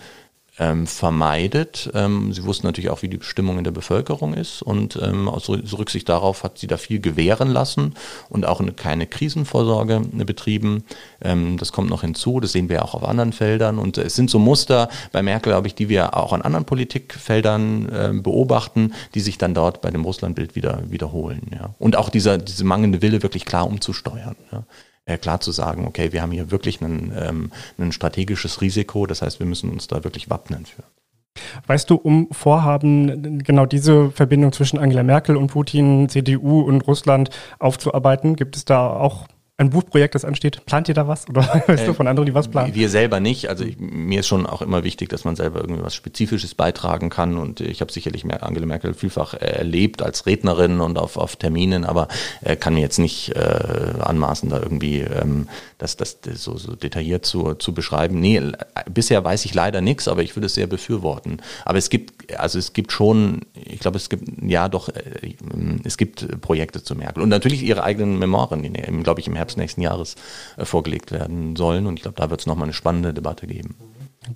ähm, 0.60 0.86
vermeidet. 0.86 1.90
Ähm, 1.94 2.32
sie 2.32 2.44
wussten 2.44 2.68
natürlich 2.68 2.90
auch, 2.92 3.02
wie 3.02 3.08
die 3.08 3.20
Stimmung 3.22 3.58
in 3.58 3.64
der 3.64 3.72
Bevölkerung 3.72 4.34
ist 4.36 4.62
und 4.62 5.00
ähm, 5.02 5.28
aus 5.28 5.50
Rücksicht 5.50 6.08
darauf 6.10 6.44
hat 6.44 6.60
sie 6.60 6.68
da 6.68 6.78
viel 6.78 7.00
gewähren 7.00 7.50
lassen 7.50 7.96
und 8.30 8.46
auch 8.46 8.60
eine, 8.60 8.72
keine 8.72 9.08
Krisenvorsorge 9.08 10.02
äh, 10.18 10.24
betrieben. 10.24 10.84
Ähm, 11.22 11.58
das 11.58 11.72
kommt 11.72 11.90
noch 11.90 12.02
hinzu, 12.02 12.40
das 12.40 12.52
sehen 12.52 12.70
wir 12.70 12.86
auch 12.86 12.94
auf 12.94 13.04
anderen 13.04 13.34
Feldern 13.34 13.80
und 13.80 13.98
es 13.98 14.16
sind 14.16 14.30
so 14.30 14.38
Muster 14.38 14.90
bei 15.12 15.24
Merkel, 15.24 15.52
glaube 15.52 15.68
ich, 15.68 15.76
die 15.76 15.90
wir 15.90 16.16
auch 16.16 16.34
an 16.34 16.44
anderen 16.44 16.66
Politikfeldern 16.66 17.90
äh, 17.90 18.12
beobachten, 18.14 18.94
die 19.16 19.22
sich 19.22 19.40
dann 19.40 19.56
dort 19.56 19.82
bei 19.82 19.90
dem 19.90 20.06
Russlandbild 20.06 20.56
wieder 20.56 20.84
wiederholen. 20.88 21.50
Ja. 21.52 21.74
Und 21.80 21.96
auch 21.96 22.10
dieser, 22.10 22.38
diese 22.38 22.64
mangelnde 22.64 23.02
Wille 23.02 23.24
wirklich 23.24 23.46
klar 23.46 23.66
umzusteuern. 23.66 24.36
Ja 24.52 24.64
äh, 25.06 25.18
klar 25.18 25.42
zu 25.42 25.52
sagen, 25.52 25.86
okay, 25.88 26.14
wir 26.14 26.22
haben 26.22 26.32
hier 26.32 26.52
wirklich 26.52 26.82
ein, 26.82 27.14
ähm, 27.18 27.52
ein 27.78 27.92
strategisches 27.92 28.62
Risiko, 28.62 29.06
das 29.06 29.22
heißt, 29.22 29.40
wir 29.40 29.46
müssen 29.46 29.70
uns 29.70 29.88
da 29.88 30.04
wirklich 30.04 30.30
wappnen 30.30 30.66
für. 30.66 30.84
Weißt 31.66 31.90
du 31.90 31.96
um 31.96 32.28
Vorhaben, 32.32 33.40
genau 33.40 33.66
diese 33.66 34.12
Verbindung 34.12 34.52
zwischen 34.52 34.78
Angela 34.78 35.04
Merkel 35.04 35.36
und 35.36 35.48
Putin, 35.48 36.08
CDU 36.08 36.62
und 36.62 36.88
Russland 36.88 37.32
aufzuarbeiten? 37.60 38.36
Gibt 38.36 38.56
es 38.56 38.66
da 38.66 38.88
auch 38.88 39.28
ein 39.58 39.70
Buchprojekt, 39.70 40.16
das 40.16 40.26
ansteht. 40.26 40.66
Plant 40.66 40.90
ihr 40.90 40.96
da 40.96 41.08
was? 41.08 41.30
Oder 41.30 41.44
weißt 41.68 41.84
äh, 41.84 41.86
du 41.86 41.94
von 41.94 42.08
anderen, 42.08 42.26
die 42.26 42.34
was 42.34 42.48
planen? 42.48 42.74
Wir 42.74 42.90
selber 42.90 43.20
nicht. 43.20 43.50
Also 43.50 43.64
ich, 43.64 43.78
mir 43.80 44.22
ist 44.22 44.28
schon 44.28 44.48
auch 44.48 44.64
immer 44.64 44.84
wichtig, 44.84 45.10
dass 45.10 45.26
man 45.26 45.36
selber 45.36 45.62
irgendwie 45.62 45.84
was 45.84 45.94
Spezifisches 45.94 46.56
beitragen 46.56 47.12
kann. 47.12 47.38
Und 47.38 47.62
ich 47.62 47.80
habe 47.82 47.92
sicherlich 47.92 48.26
Angela 48.42 48.66
Merkel 48.66 48.96
vielfach 48.96 49.36
erlebt 49.36 50.02
als 50.02 50.26
Rednerin 50.26 50.82
und 50.82 50.98
auf, 50.98 51.18
auf 51.18 51.36
Terminen, 51.36 51.86
aber 51.86 52.08
äh, 52.42 52.56
kann 52.56 52.74
mir 52.74 52.80
jetzt 52.80 52.98
nicht 52.98 53.36
äh, 53.36 53.94
anmaßen, 54.00 54.50
da 54.50 54.60
irgendwie 54.60 55.02
ähm, 55.02 55.48
das, 55.78 55.98
das, 55.98 56.18
so, 56.34 56.58
so 56.58 56.76
detailliert 56.76 57.24
zu, 57.24 57.54
zu 57.54 57.76
beschreiben. 57.76 58.20
Nee, 58.20 58.42
bisher 58.92 59.24
weiß 59.24 59.46
ich 59.46 59.54
leider 59.54 59.82
nichts, 59.82 60.08
aber 60.08 60.24
ich 60.24 60.36
würde 60.36 60.48
es 60.48 60.56
sehr 60.56 60.68
befürworten. 60.68 61.44
Aber 61.64 61.78
es 61.78 61.92
gibt, 61.92 62.40
also 62.40 62.58
es 62.58 62.74
gibt 62.74 62.92
schon, 62.92 63.42
ich 63.54 63.82
glaube, 63.82 63.98
es 63.98 64.10
gibt, 64.10 64.24
ja 64.42 64.68
doch, 64.68 64.90
äh, 64.90 65.36
es 65.84 65.98
gibt 65.98 66.42
Projekte 66.42 66.84
zu 66.84 66.96
Merkel. 66.96 67.22
Und 67.22 67.30
natürlich 67.30 67.62
ihre 67.62 67.84
eigenen 67.84 68.18
Memoiren, 68.18 68.64
die, 68.64 68.72
glaube 69.04 69.20
ich, 69.20 69.28
im 69.28 69.36
Herbst 69.36 69.43
Herbst 69.44 69.58
nächsten 69.58 69.82
Jahres 69.82 70.16
äh, 70.56 70.64
vorgelegt 70.64 71.12
werden 71.12 71.56
sollen. 71.58 71.86
Und 71.86 71.98
ich 71.98 72.04
glaube, 72.04 72.18
da 72.18 72.30
wird 72.30 72.40
es 72.40 72.48
nochmal 72.48 72.66
eine 72.66 72.74
spannende 72.74 73.14
Debatte 73.14 73.46
geben. 73.46 73.76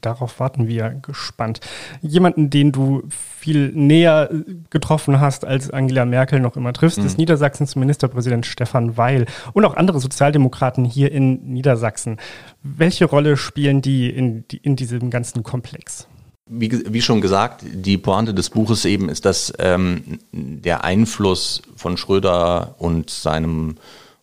Darauf 0.02 0.42
warten 0.42 0.68
wir 0.68 0.90
gespannt. 1.02 1.62
Jemanden, 2.02 2.50
den 2.50 2.74
du 2.74 3.04
viel 3.10 3.72
näher 3.74 4.30
äh, 4.32 4.56
getroffen 4.70 5.22
hast, 5.22 5.46
als 5.46 5.70
Angela 5.70 6.04
Merkel 6.04 6.42
noch 6.42 6.58
immer 6.58 6.74
triffst, 6.74 7.00
mhm. 7.00 7.06
ist 7.06 7.18
Niedersachsens 7.18 7.78
Ministerpräsident 7.78 8.46
Stefan 8.46 8.98
Weil 8.98 9.28
und 9.54 9.64
auch 9.64 9.78
andere 9.78 10.02
Sozialdemokraten 10.02 10.84
hier 10.84 11.12
in 11.12 11.54
Niedersachsen. 11.54 12.18
Welche 12.64 13.06
Rolle 13.06 13.38
spielen 13.38 13.82
die 13.82 14.10
in, 14.10 14.44
in 14.62 14.76
diesem 14.76 15.10
ganzen 15.10 15.44
Komplex? 15.44 16.08
Wie, 16.50 16.72
wie, 16.94 17.02
schon 17.02 17.20
gesagt, 17.20 17.64
die 17.66 17.98
Pointe 17.98 18.34
des 18.34 18.50
Buches 18.50 18.86
eben 18.86 19.10
ist, 19.10 19.26
dass 19.26 19.54
ähm, 19.60 20.20
der 20.32 20.86
Einfluss 20.86 21.62
von 21.76 21.98
Schröder 21.98 22.76
und 22.78 23.10
seinem 23.10 23.76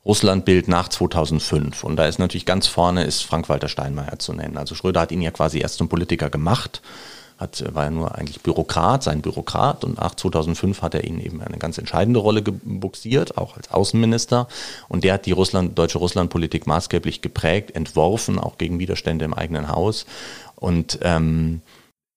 Russlandbild 0.07 0.69
nach 0.69 0.89
2005. 0.89 1.85
Und 1.85 1.97
da 1.97 2.07
ist 2.07 2.19
natürlich 2.19 2.47
ganz 2.47 2.67
vorne 2.67 3.05
ist 3.05 3.23
Frank-Walter 3.23 3.69
Steinmeier 3.69 4.19
zu 4.19 4.33
nennen. 4.33 4.57
Also 4.57 4.75
Schröder 4.75 5.01
hat 5.01 5.13
ihn 5.13 5.23
ja 5.23 5.31
quasi 5.31 5.61
erst 5.61 5.79
zum 5.79 5.89
Politiker 5.89 6.31
gemacht, 6.31 6.83
hat, 7.39 7.65
war 7.75 7.85
ja 7.85 7.91
nur 7.91 8.15
eigentlich 8.15 8.41
Bürokrat, 8.43 9.03
sein 9.03 9.23
Bürokrat. 9.23 9.83
Und 9.83 9.99
nach 9.99 10.15
2005 10.15 10.83
hat 10.83 10.95
er 10.95 11.05
ihn 11.05 11.21
eben 11.21 11.41
eine 11.41 11.59
ganz 11.59 11.79
entscheidende 11.79 12.21
Rolle 12.21 12.43
gebuxiert, 12.43 13.39
auch 13.39 13.57
als 13.57 13.71
Außenminister. 13.71 14.47
Und 14.89 15.05
der 15.05 15.15
hat 15.15 15.27
die 15.27 15.33
Russland, 15.33 15.79
deutsche 15.79 15.99
Russlandpolitik 15.99 16.67
maßgeblich 16.67 17.23
geprägt, 17.23 17.75
entworfen, 17.75 18.39
auch 18.39 18.59
gegen 18.59 18.79
Widerstände 18.79 19.25
im 19.25 19.35
eigenen 19.35 19.69
Haus. 19.69 20.07
Und 20.57 20.99
ähm, 21.03 21.63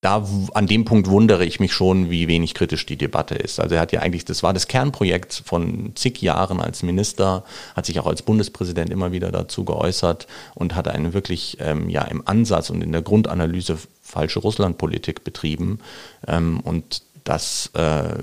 da 0.01 0.27
an 0.53 0.67
dem 0.67 0.85
Punkt 0.85 1.09
wundere 1.09 1.43
ich 1.43 1.59
mich 1.59 1.73
schon, 1.73 2.11
wie 2.11 2.27
wenig 2.27 2.53
kritisch 2.53 2.85
die 2.85 2.97
Debatte 2.97 3.33
ist. 3.33 3.59
Also 3.59 3.75
er 3.75 3.81
hat 3.81 3.91
ja 3.91 4.01
eigentlich, 4.01 4.25
das 4.25 4.43
war 4.43 4.53
das 4.53 4.67
Kernprojekt 4.67 5.41
von 5.43 5.93
zig 5.95 6.21
Jahren 6.21 6.61
als 6.61 6.83
Minister, 6.83 7.43
hat 7.75 7.87
sich 7.87 7.99
auch 7.99 8.05
als 8.05 8.21
Bundespräsident 8.21 8.91
immer 8.91 9.11
wieder 9.11 9.31
dazu 9.31 9.65
geäußert 9.65 10.27
und 10.53 10.75
hat 10.75 10.87
eine 10.87 11.13
wirklich 11.13 11.57
ähm, 11.61 11.89
ja 11.89 12.03
im 12.03 12.27
Ansatz 12.27 12.69
und 12.69 12.83
in 12.83 12.91
der 12.91 13.01
Grundanalyse 13.01 13.77
falsche 14.03 14.39
Russlandpolitik 14.39 15.23
betrieben. 15.23 15.79
Ähm, 16.27 16.59
und 16.59 17.01
das 17.23 17.71
äh, 17.73 18.21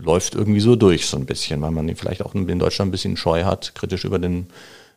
läuft 0.00 0.34
irgendwie 0.34 0.60
so 0.60 0.76
durch 0.76 1.06
so 1.06 1.16
ein 1.16 1.26
bisschen, 1.26 1.62
weil 1.62 1.70
man 1.70 1.96
vielleicht 1.96 2.22
auch 2.22 2.34
in 2.34 2.58
Deutschland 2.58 2.90
ein 2.90 2.92
bisschen 2.92 3.16
Scheu 3.16 3.44
hat, 3.44 3.74
kritisch 3.74 4.04
über 4.04 4.18
den, 4.18 4.48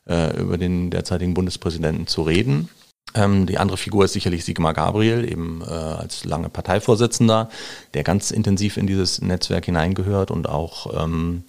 äh, 0.05 0.37
über 0.39 0.57
den 0.57 0.91
derzeitigen 0.91 1.33
Bundespräsidenten 1.33 2.07
zu 2.07 2.23
reden. 2.23 2.69
Ähm, 3.15 3.45
die 3.45 3.57
andere 3.57 3.77
Figur 3.77 4.05
ist 4.05 4.13
sicherlich 4.13 4.43
Sigmar 4.43 4.73
Gabriel, 4.73 5.29
eben 5.29 5.61
äh, 5.61 5.65
als 5.65 6.25
lange 6.25 6.49
Parteivorsitzender, 6.49 7.49
der 7.93 8.03
ganz 8.03 8.31
intensiv 8.31 8.77
in 8.77 8.87
dieses 8.87 9.21
Netzwerk 9.21 9.65
hineingehört 9.65 10.31
und 10.31 10.49
auch 10.49 11.03
ähm, 11.03 11.43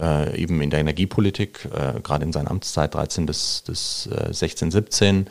äh, 0.00 0.36
eben 0.36 0.60
in 0.60 0.70
der 0.70 0.80
Energiepolitik, 0.80 1.68
äh, 1.72 2.00
gerade 2.00 2.24
in 2.24 2.32
seiner 2.32 2.50
Amtszeit 2.50 2.94
13 2.94 3.24
bis, 3.26 3.62
bis 3.66 4.08
äh, 4.08 4.32
16, 4.32 4.70
17, 4.70 5.26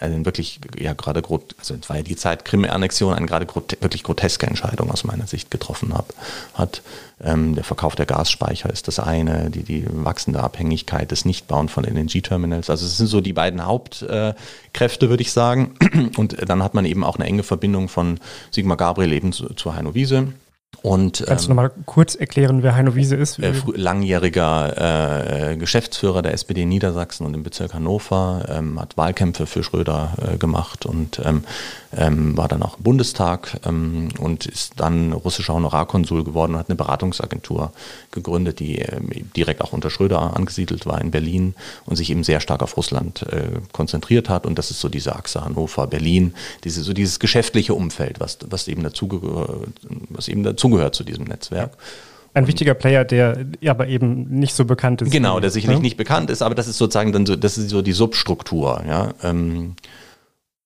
eine 0.00 0.24
wirklich, 0.24 0.60
ja 0.78 0.92
gerade, 0.92 1.22
also 1.58 1.74
es 1.80 1.88
war 1.88 1.96
ja 1.96 2.02
die 2.02 2.16
Zeit 2.16 2.44
Krim-Annexion, 2.44 3.14
eine 3.14 3.26
gerade 3.26 3.46
wirklich 3.80 4.02
groteske 4.02 4.46
Entscheidung 4.46 4.90
aus 4.90 5.04
meiner 5.04 5.26
Sicht 5.26 5.50
getroffen 5.50 5.94
hab, 5.94 6.12
hat. 6.54 6.82
Ähm, 7.22 7.54
der 7.54 7.64
Verkauf 7.64 7.94
der 7.94 8.06
Gasspeicher 8.06 8.70
ist 8.70 8.88
das 8.88 8.98
eine, 8.98 9.50
die, 9.50 9.62
die 9.62 9.86
wachsende 9.88 10.42
Abhängigkeit 10.42 11.10
des 11.10 11.24
Nichtbauen 11.24 11.68
von 11.68 11.84
LNG-Terminals. 11.84 12.70
Also 12.70 12.86
es 12.86 12.96
sind 12.96 13.06
so 13.06 13.20
die 13.20 13.32
beiden 13.32 13.64
Hauptkräfte, 13.64 15.06
äh, 15.06 15.08
würde 15.08 15.22
ich 15.22 15.32
sagen. 15.32 15.76
Und 16.16 16.36
dann 16.48 16.62
hat 16.62 16.74
man 16.74 16.84
eben 16.84 17.04
auch 17.04 17.16
eine 17.16 17.26
enge 17.26 17.44
Verbindung 17.44 17.88
von 17.88 18.18
Sigmar 18.50 18.76
Gabriel 18.76 19.12
eben 19.12 19.32
zu, 19.32 19.54
zu 19.54 19.74
Heino 19.74 19.94
Wiese 19.94 20.32
und, 20.82 21.24
Kannst 21.26 21.44
ähm, 21.44 21.48
du 21.48 21.54
nochmal 21.54 21.70
kurz 21.86 22.14
erklären, 22.14 22.62
wer 22.62 22.74
Heino 22.74 22.94
Wiese 22.94 23.16
ist? 23.16 23.38
Äh, 23.38 23.52
langjähriger 23.74 25.52
äh, 25.52 25.56
Geschäftsführer 25.56 26.22
der 26.22 26.32
SPD 26.32 26.62
in 26.62 26.68
Niedersachsen 26.68 27.26
und 27.26 27.34
im 27.34 27.42
Bezirk 27.42 27.74
Hannover, 27.74 28.46
ähm, 28.48 28.80
hat 28.80 28.96
Wahlkämpfe 28.96 29.46
für 29.46 29.62
Schröder 29.62 30.14
äh, 30.34 30.36
gemacht 30.36 30.86
und 30.86 31.20
ähm, 31.24 31.44
ähm, 31.96 32.36
war 32.36 32.48
dann 32.48 32.62
auch 32.62 32.78
im 32.78 32.82
Bundestag 32.82 33.60
ähm, 33.66 34.10
und 34.18 34.46
ist 34.46 34.74
dann 34.76 35.12
russischer 35.12 35.54
Honorarkonsul 35.54 36.24
geworden 36.24 36.54
und 36.54 36.58
hat 36.58 36.68
eine 36.68 36.76
Beratungsagentur 36.76 37.72
gegründet, 38.10 38.58
die 38.60 38.80
äh, 38.80 39.00
direkt 39.36 39.60
auch 39.60 39.72
unter 39.72 39.90
Schröder 39.90 40.36
angesiedelt 40.36 40.86
war 40.86 41.00
in 41.00 41.10
Berlin 41.10 41.54
und 41.86 41.96
sich 41.96 42.10
eben 42.10 42.24
sehr 42.24 42.40
stark 42.40 42.62
auf 42.62 42.76
Russland 42.76 43.22
äh, 43.30 43.60
konzentriert 43.72 44.28
hat. 44.28 44.46
Und 44.46 44.58
das 44.58 44.70
ist 44.70 44.80
so 44.80 44.88
diese 44.88 45.14
Achse 45.14 45.44
Hannover-Berlin, 45.44 46.34
diese, 46.64 46.82
so 46.82 46.92
dieses 46.92 47.18
geschäftliche 47.18 47.74
Umfeld, 47.74 48.20
was, 48.20 48.38
was 48.48 48.68
eben 48.68 48.82
dazu 48.82 49.08
was 50.08 50.28
eben 50.28 50.42
dazugehört 50.64 50.94
zu 50.94 51.04
diesem 51.04 51.24
Netzwerk. 51.24 51.76
Ein 52.32 52.48
wichtiger 52.48 52.74
Player, 52.74 53.04
der 53.04 53.46
aber 53.66 53.86
eben 53.86 54.24
nicht 54.28 54.54
so 54.54 54.64
bekannt 54.64 55.02
ist. 55.02 55.12
Genau, 55.12 55.38
der 55.38 55.50
sicherlich 55.50 55.78
ja? 55.78 55.82
nicht 55.82 55.96
bekannt 55.96 56.30
ist, 56.30 56.42
aber 56.42 56.56
das 56.56 56.66
ist 56.66 56.78
sozusagen 56.78 57.12
dann 57.12 57.26
so, 57.26 57.36
das 57.36 57.58
ist 57.58 57.70
so 57.70 57.80
die 57.80 57.92
Substruktur, 57.92 58.82
ja. 58.88 59.14
Ähm, 59.22 59.76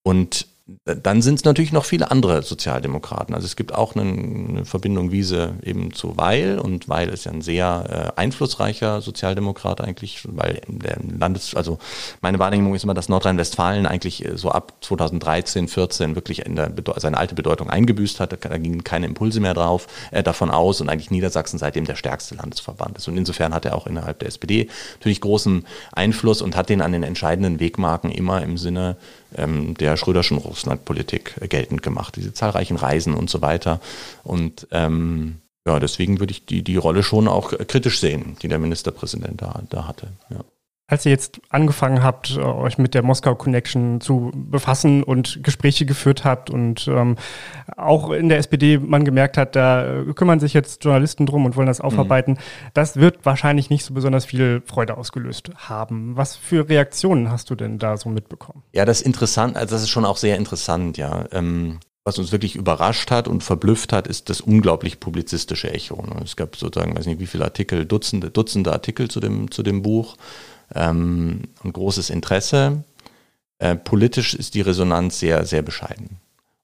und 0.02 0.46
dann 0.84 1.22
sind 1.22 1.36
es 1.36 1.44
natürlich 1.44 1.72
noch 1.72 1.86
viele 1.86 2.10
andere 2.10 2.42
Sozialdemokraten. 2.42 3.34
Also 3.34 3.46
es 3.46 3.56
gibt 3.56 3.74
auch 3.74 3.96
eine, 3.96 4.02
eine, 4.02 4.64
Verbindung 4.66 5.10
Wiese 5.10 5.54
eben 5.62 5.94
zu 5.94 6.18
Weil 6.18 6.58
und 6.58 6.90
Weil 6.90 7.08
ist 7.08 7.24
ja 7.24 7.32
ein 7.32 7.40
sehr 7.40 8.12
äh, 8.16 8.20
einflussreicher 8.20 9.00
Sozialdemokrat 9.00 9.80
eigentlich, 9.80 10.28
weil 10.28 10.60
der 10.68 10.98
Landes, 11.18 11.54
also 11.54 11.78
meine 12.20 12.38
Wahrnehmung 12.38 12.74
ist 12.74 12.84
immer, 12.84 12.92
dass 12.92 13.08
Nordrhein-Westfalen 13.08 13.86
eigentlich 13.86 14.26
äh, 14.26 14.36
so 14.36 14.50
ab 14.50 14.74
2013, 14.82 15.68
14 15.68 16.14
wirklich 16.14 16.44
in 16.44 16.56
der, 16.56 16.70
seine 16.96 17.16
alte 17.16 17.34
Bedeutung 17.34 17.70
eingebüßt 17.70 18.20
hat. 18.20 18.32
Da 18.44 18.58
gingen 18.58 18.84
keine 18.84 19.06
Impulse 19.06 19.40
mehr 19.40 19.54
drauf, 19.54 19.86
äh, 20.10 20.22
davon 20.22 20.50
aus 20.50 20.82
und 20.82 20.90
eigentlich 20.90 21.10
Niedersachsen 21.10 21.58
seitdem 21.58 21.86
der 21.86 21.96
stärkste 21.96 22.34
Landesverband 22.34 22.98
ist. 22.98 23.08
Und 23.08 23.16
insofern 23.16 23.54
hat 23.54 23.64
er 23.64 23.74
auch 23.74 23.86
innerhalb 23.86 24.18
der 24.18 24.28
SPD 24.28 24.68
natürlich 24.98 25.22
großen 25.22 25.64
Einfluss 25.92 26.42
und 26.42 26.56
hat 26.56 26.68
den 26.68 26.82
an 26.82 26.92
den 26.92 27.04
entscheidenden 27.04 27.58
Wegmarken 27.58 28.10
immer 28.10 28.42
im 28.42 28.58
Sinne 28.58 28.98
ähm, 29.34 29.74
der 29.74 29.96
Schröderschen 29.96 30.38
Russlandpolitik 30.38 31.34
geltend 31.48 31.82
gemacht. 31.82 32.16
Diese 32.16 32.32
zahlreichen 32.32 32.76
Reisen 32.76 33.14
und 33.14 33.30
so 33.30 33.42
weiter. 33.42 33.80
Und 34.24 34.66
ähm, 34.70 35.36
ja, 35.66 35.78
deswegen 35.80 36.18
würde 36.18 36.32
ich 36.32 36.46
die, 36.46 36.62
die 36.62 36.76
Rolle 36.76 37.02
schon 37.02 37.28
auch 37.28 37.52
kritisch 37.66 38.00
sehen, 38.00 38.36
die 38.42 38.48
der 38.48 38.58
Ministerpräsident 38.58 39.42
da, 39.42 39.62
da 39.68 39.86
hatte. 39.86 40.08
Ja. 40.30 40.44
Als 40.90 41.04
ihr 41.04 41.12
jetzt 41.12 41.42
angefangen 41.50 42.02
habt, 42.02 42.34
äh, 42.36 42.40
euch 42.40 42.78
mit 42.78 42.94
der 42.94 43.02
Moskau 43.02 43.34
Connection 43.34 44.00
zu 44.00 44.32
befassen 44.34 45.02
und 45.02 45.42
Gespräche 45.42 45.84
geführt 45.84 46.24
habt 46.24 46.48
und 46.48 46.88
ähm, 46.88 47.16
auch 47.76 48.10
in 48.10 48.30
der 48.30 48.38
SPD 48.38 48.78
man 48.78 49.04
gemerkt 49.04 49.36
hat, 49.36 49.54
da 49.54 50.02
kümmern 50.14 50.40
sich 50.40 50.54
jetzt 50.54 50.82
Journalisten 50.82 51.26
drum 51.26 51.44
und 51.44 51.56
wollen 51.56 51.66
das 51.66 51.82
aufarbeiten, 51.82 52.32
mhm. 52.32 52.70
das 52.72 52.96
wird 52.96 53.26
wahrscheinlich 53.26 53.68
nicht 53.68 53.84
so 53.84 53.92
besonders 53.92 54.24
viel 54.24 54.62
Freude 54.64 54.96
ausgelöst 54.96 55.50
haben. 55.56 56.16
Was 56.16 56.36
für 56.36 56.70
Reaktionen 56.70 57.30
hast 57.30 57.50
du 57.50 57.54
denn 57.54 57.78
da 57.78 57.98
so 57.98 58.08
mitbekommen? 58.08 58.62
Ja, 58.72 58.86
das 58.86 59.00
ist 59.00 59.06
interessant, 59.06 59.58
also 59.58 59.74
das 59.74 59.82
ist 59.82 59.90
schon 59.90 60.06
auch 60.06 60.16
sehr 60.16 60.36
interessant, 60.36 60.96
ja. 60.96 61.26
Ähm 61.32 61.80
was 62.08 62.18
uns 62.18 62.32
wirklich 62.32 62.56
überrascht 62.56 63.10
hat 63.10 63.28
und 63.28 63.44
verblüfft 63.44 63.92
hat, 63.92 64.06
ist 64.06 64.30
das 64.30 64.40
unglaublich 64.40 64.98
publizistische 64.98 65.70
Echo. 65.70 66.02
Es 66.24 66.36
gab 66.36 66.56
sozusagen, 66.56 66.96
weiß 66.96 67.04
nicht 67.04 67.20
wie 67.20 67.26
viele 67.26 67.44
Artikel, 67.44 67.84
Dutzende, 67.84 68.30
Dutzende 68.30 68.72
Artikel 68.72 69.10
zu 69.10 69.20
dem, 69.20 69.50
zu 69.50 69.62
dem 69.62 69.82
Buch 69.82 70.16
ähm, 70.74 71.42
und 71.62 71.72
großes 71.72 72.10
Interesse. 72.10 72.84
Äh, 73.58 73.76
politisch 73.76 74.34
ist 74.34 74.54
die 74.54 74.60
Resonanz 74.60 75.18
sehr, 75.18 75.44
sehr 75.44 75.62
bescheiden. 75.62 76.18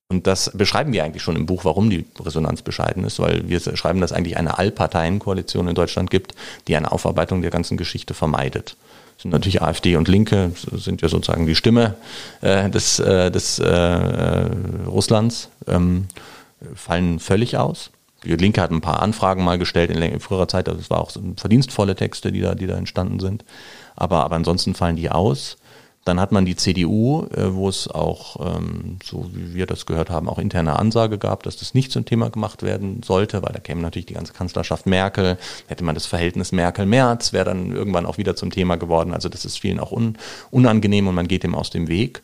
Und 0.08 0.26
das 0.26 0.50
beschreiben 0.54 0.92
wir 0.92 1.02
eigentlich 1.02 1.22
schon 1.22 1.36
im 1.36 1.46
Buch, 1.46 1.64
warum 1.64 1.90
die 1.90 2.04
Resonanz 2.20 2.62
bescheiden 2.62 3.04
ist, 3.04 3.18
weil 3.18 3.48
wir 3.48 3.60
schreiben, 3.60 4.00
dass 4.00 4.12
eigentlich 4.12 4.36
eine 4.36 4.58
Allparteienkoalition 4.58 5.66
in 5.66 5.74
Deutschland 5.74 6.10
gibt, 6.10 6.34
die 6.68 6.76
eine 6.76 6.92
Aufarbeitung 6.92 7.42
der 7.42 7.50
ganzen 7.50 7.76
Geschichte 7.76 8.14
vermeidet. 8.14 8.76
Das 9.16 9.22
sind 9.22 9.30
natürlich 9.30 9.62
AfD 9.62 9.96
und 9.96 10.08
Linke, 10.08 10.52
sind 10.72 11.00
ja 11.00 11.08
sozusagen 11.08 11.46
die 11.46 11.54
Stimme 11.54 11.94
äh, 12.42 12.68
des, 12.68 12.98
äh, 12.98 13.30
des 13.30 13.58
äh, 13.58 13.66
äh 13.66 14.50
Russlands, 14.86 15.48
ähm, 15.66 16.06
fallen 16.74 17.18
völlig 17.18 17.56
aus. 17.56 17.90
Die 18.24 18.36
Linke 18.36 18.60
hat 18.60 18.70
ein 18.70 18.80
paar 18.80 19.02
Anfragen 19.02 19.42
mal 19.42 19.58
gestellt 19.58 19.90
in, 19.90 20.00
in 20.00 20.20
früherer 20.20 20.48
Zeit, 20.48 20.68
das 20.68 20.90
war 20.90 21.00
auch 21.00 21.10
so 21.10 21.20
verdienstvolle 21.36 21.94
Texte, 21.94 22.30
die 22.30 22.40
da, 22.40 22.54
die 22.54 22.66
da 22.66 22.76
entstanden 22.76 23.20
sind 23.20 23.44
aber, 23.96 24.24
aber 24.24 24.36
ansonsten 24.36 24.74
fallen 24.74 24.96
die 24.96 25.10
aus. 25.10 25.56
Dann 26.04 26.20
hat 26.20 26.32
man 26.32 26.44
die 26.44 26.54
CDU, 26.54 27.26
äh, 27.34 27.54
wo 27.54 27.66
es 27.68 27.88
auch, 27.88 28.56
ähm, 28.56 28.98
so 29.02 29.30
wie 29.32 29.54
wir 29.54 29.66
das 29.66 29.86
gehört 29.86 30.10
haben, 30.10 30.28
auch 30.28 30.38
interne 30.38 30.78
Ansage 30.78 31.16
gab, 31.16 31.42
dass 31.44 31.56
das 31.56 31.72
nicht 31.72 31.92
zum 31.92 32.04
Thema 32.04 32.28
gemacht 32.28 32.62
werden 32.62 33.02
sollte, 33.02 33.42
weil 33.42 33.54
da 33.54 33.60
käme 33.60 33.80
natürlich 33.80 34.06
die 34.06 34.14
ganze 34.14 34.34
Kanzlerschaft 34.34 34.84
Merkel, 34.84 35.38
hätte 35.66 35.82
man 35.82 35.94
das 35.94 36.04
Verhältnis 36.04 36.52
Merkel-Merz, 36.52 37.32
wäre 37.32 37.46
dann 37.46 37.72
irgendwann 37.72 38.04
auch 38.04 38.18
wieder 38.18 38.36
zum 38.36 38.50
Thema 38.50 38.76
geworden. 38.76 39.14
Also 39.14 39.30
das 39.30 39.46
ist 39.46 39.58
vielen 39.58 39.80
auch 39.80 39.92
un 39.92 40.18
unangenehm 40.50 41.08
und 41.08 41.14
man 41.14 41.28
geht 41.28 41.42
dem 41.42 41.54
aus 41.54 41.70
dem 41.70 41.88
Weg. 41.88 42.22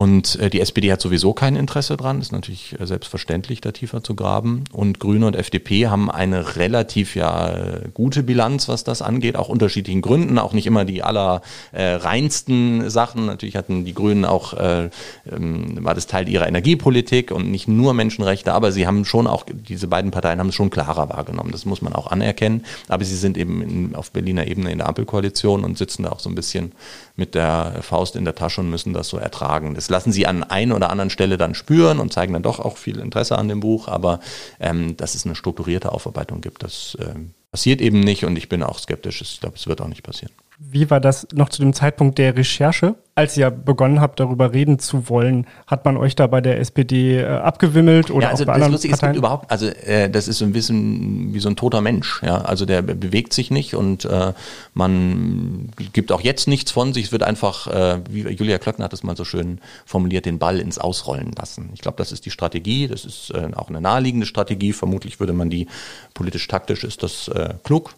Und 0.00 0.38
äh, 0.38 0.48
die 0.48 0.60
SPD 0.60 0.92
hat 0.92 1.00
sowieso 1.00 1.32
kein 1.32 1.56
Interesse 1.56 1.96
dran, 1.96 2.20
ist 2.20 2.30
natürlich 2.30 2.78
äh, 2.78 2.86
selbstverständlich, 2.86 3.60
da 3.60 3.72
tiefer 3.72 4.00
zu 4.00 4.14
graben. 4.14 4.62
Und 4.70 5.00
Grüne 5.00 5.26
und 5.26 5.34
FDP 5.34 5.88
haben 5.88 6.08
eine 6.08 6.54
relativ 6.54 7.16
ja 7.16 7.80
gute 7.94 8.22
Bilanz, 8.22 8.68
was 8.68 8.84
das 8.84 9.02
angeht, 9.02 9.34
auch 9.34 9.48
unterschiedlichen 9.48 10.00
Gründen, 10.00 10.38
auch 10.38 10.52
nicht 10.52 10.68
immer 10.68 10.84
die 10.84 11.02
aller 11.02 11.42
äh, 11.72 11.94
reinsten 11.94 12.88
Sachen. 12.90 13.26
Natürlich 13.26 13.56
hatten 13.56 13.84
die 13.84 13.92
Grünen 13.92 14.24
auch, 14.24 14.52
äh, 14.52 14.90
ähm, 15.32 15.84
war 15.84 15.96
das 15.96 16.06
Teil 16.06 16.28
ihrer 16.28 16.46
Energiepolitik 16.46 17.32
und 17.32 17.50
nicht 17.50 17.66
nur 17.66 17.92
Menschenrechte, 17.92 18.52
aber 18.52 18.70
sie 18.70 18.86
haben 18.86 19.04
schon 19.04 19.26
auch, 19.26 19.46
diese 19.52 19.88
beiden 19.88 20.12
Parteien 20.12 20.38
haben 20.38 20.50
es 20.50 20.54
schon 20.54 20.70
klarer 20.70 21.08
wahrgenommen. 21.08 21.50
Das 21.50 21.64
muss 21.64 21.82
man 21.82 21.92
auch 21.92 22.06
anerkennen. 22.06 22.64
Aber 22.86 23.04
sie 23.04 23.16
sind 23.16 23.36
eben 23.36 23.62
in, 23.62 23.96
auf 23.96 24.12
Berliner 24.12 24.46
Ebene 24.46 24.70
in 24.70 24.78
der 24.78 24.88
Ampelkoalition 24.88 25.64
und 25.64 25.76
sitzen 25.76 26.04
da 26.04 26.10
auch 26.10 26.20
so 26.20 26.28
ein 26.28 26.36
bisschen 26.36 26.70
mit 27.16 27.34
der 27.34 27.80
Faust 27.82 28.14
in 28.14 28.24
der 28.24 28.36
Tasche 28.36 28.60
und 28.60 28.70
müssen 28.70 28.92
das 28.92 29.08
so 29.08 29.16
ertragen. 29.16 29.74
Das 29.74 29.87
lassen 29.90 30.12
sie 30.12 30.26
an 30.26 30.42
ein 30.42 30.72
oder 30.72 30.90
anderen 30.90 31.10
Stelle 31.10 31.36
dann 31.36 31.54
spüren 31.54 31.98
und 31.98 32.12
zeigen 32.12 32.32
dann 32.32 32.42
doch 32.42 32.60
auch 32.60 32.76
viel 32.76 32.98
Interesse 32.98 33.38
an 33.38 33.48
dem 33.48 33.60
Buch, 33.60 33.88
aber 33.88 34.20
ähm, 34.60 34.96
dass 34.96 35.14
es 35.14 35.24
eine 35.24 35.34
strukturierte 35.34 35.92
Aufarbeitung 35.92 36.40
gibt, 36.40 36.62
das 36.62 36.96
ähm, 37.00 37.34
passiert 37.50 37.80
eben 37.80 38.00
nicht 38.00 38.24
und 38.24 38.36
ich 38.36 38.48
bin 38.48 38.62
auch 38.62 38.78
skeptisch. 38.78 39.22
Ich 39.22 39.40
glaube, 39.40 39.56
es 39.56 39.66
wird 39.66 39.80
auch 39.80 39.88
nicht 39.88 40.02
passieren. 40.02 40.32
Wie 40.60 40.90
war 40.90 40.98
das 40.98 41.28
noch 41.32 41.50
zu 41.50 41.62
dem 41.62 41.72
Zeitpunkt 41.72 42.18
der 42.18 42.36
Recherche? 42.36 42.96
Als 43.14 43.36
ihr 43.36 43.50
begonnen 43.50 44.00
habt, 44.00 44.18
darüber 44.18 44.52
reden 44.52 44.80
zu 44.80 45.08
wollen, 45.08 45.46
hat 45.68 45.84
man 45.84 45.96
euch 45.96 46.16
da 46.16 46.26
bei 46.26 46.40
der 46.40 46.58
SPD 46.58 47.20
äh, 47.20 47.26
abgewimmelt 47.26 48.10
oder 48.10 48.26
ja, 48.26 48.30
also 48.30 48.42
auch 48.42 48.46
bei 48.46 48.52
das 48.52 48.54
anderen 48.56 48.72
lustig, 48.72 48.92
es 48.92 49.00
gibt 49.00 49.16
überhaupt, 49.16 49.50
also 49.50 49.66
äh, 49.66 50.10
das 50.10 50.26
ist 50.26 50.38
so 50.38 50.44
ein 50.44 50.52
bisschen 50.52 51.32
wie 51.32 51.38
so 51.38 51.48
ein 51.48 51.56
toter 51.56 51.80
Mensch, 51.80 52.22
ja, 52.24 52.38
also 52.38 52.64
der 52.64 52.82
bewegt 52.82 53.32
sich 53.32 53.50
nicht 53.50 53.74
und 53.74 54.04
äh, 54.04 54.32
man 54.74 55.70
gibt 55.92 56.12
auch 56.12 56.20
jetzt 56.20 56.46
nichts 56.48 56.70
von 56.70 56.92
sich, 56.92 57.06
es 57.06 57.12
wird 57.12 57.22
einfach, 57.22 57.66
äh, 57.68 58.00
wie 58.08 58.22
Julia 58.28 58.58
Klöckner 58.58 58.84
hat 58.84 58.92
es 58.92 59.02
mal 59.02 59.16
so 59.16 59.24
schön 59.24 59.60
formuliert, 59.84 60.26
den 60.26 60.38
Ball 60.38 60.58
ins 60.58 60.78
Ausrollen 60.78 61.32
lassen. 61.32 61.70
Ich 61.74 61.80
glaube, 61.80 61.98
das 61.98 62.12
ist 62.12 62.24
die 62.24 62.30
Strategie, 62.30 62.86
das 62.86 63.04
ist 63.04 63.30
äh, 63.30 63.48
auch 63.54 63.68
eine 63.68 63.80
naheliegende 63.80 64.26
Strategie, 64.26 64.72
vermutlich 64.72 65.18
würde 65.18 65.32
man 65.32 65.50
die 65.50 65.66
politisch-taktisch 66.14 66.84
ist 66.84 67.02
das 67.02 67.28
äh, 67.28 67.54
klug, 67.64 67.94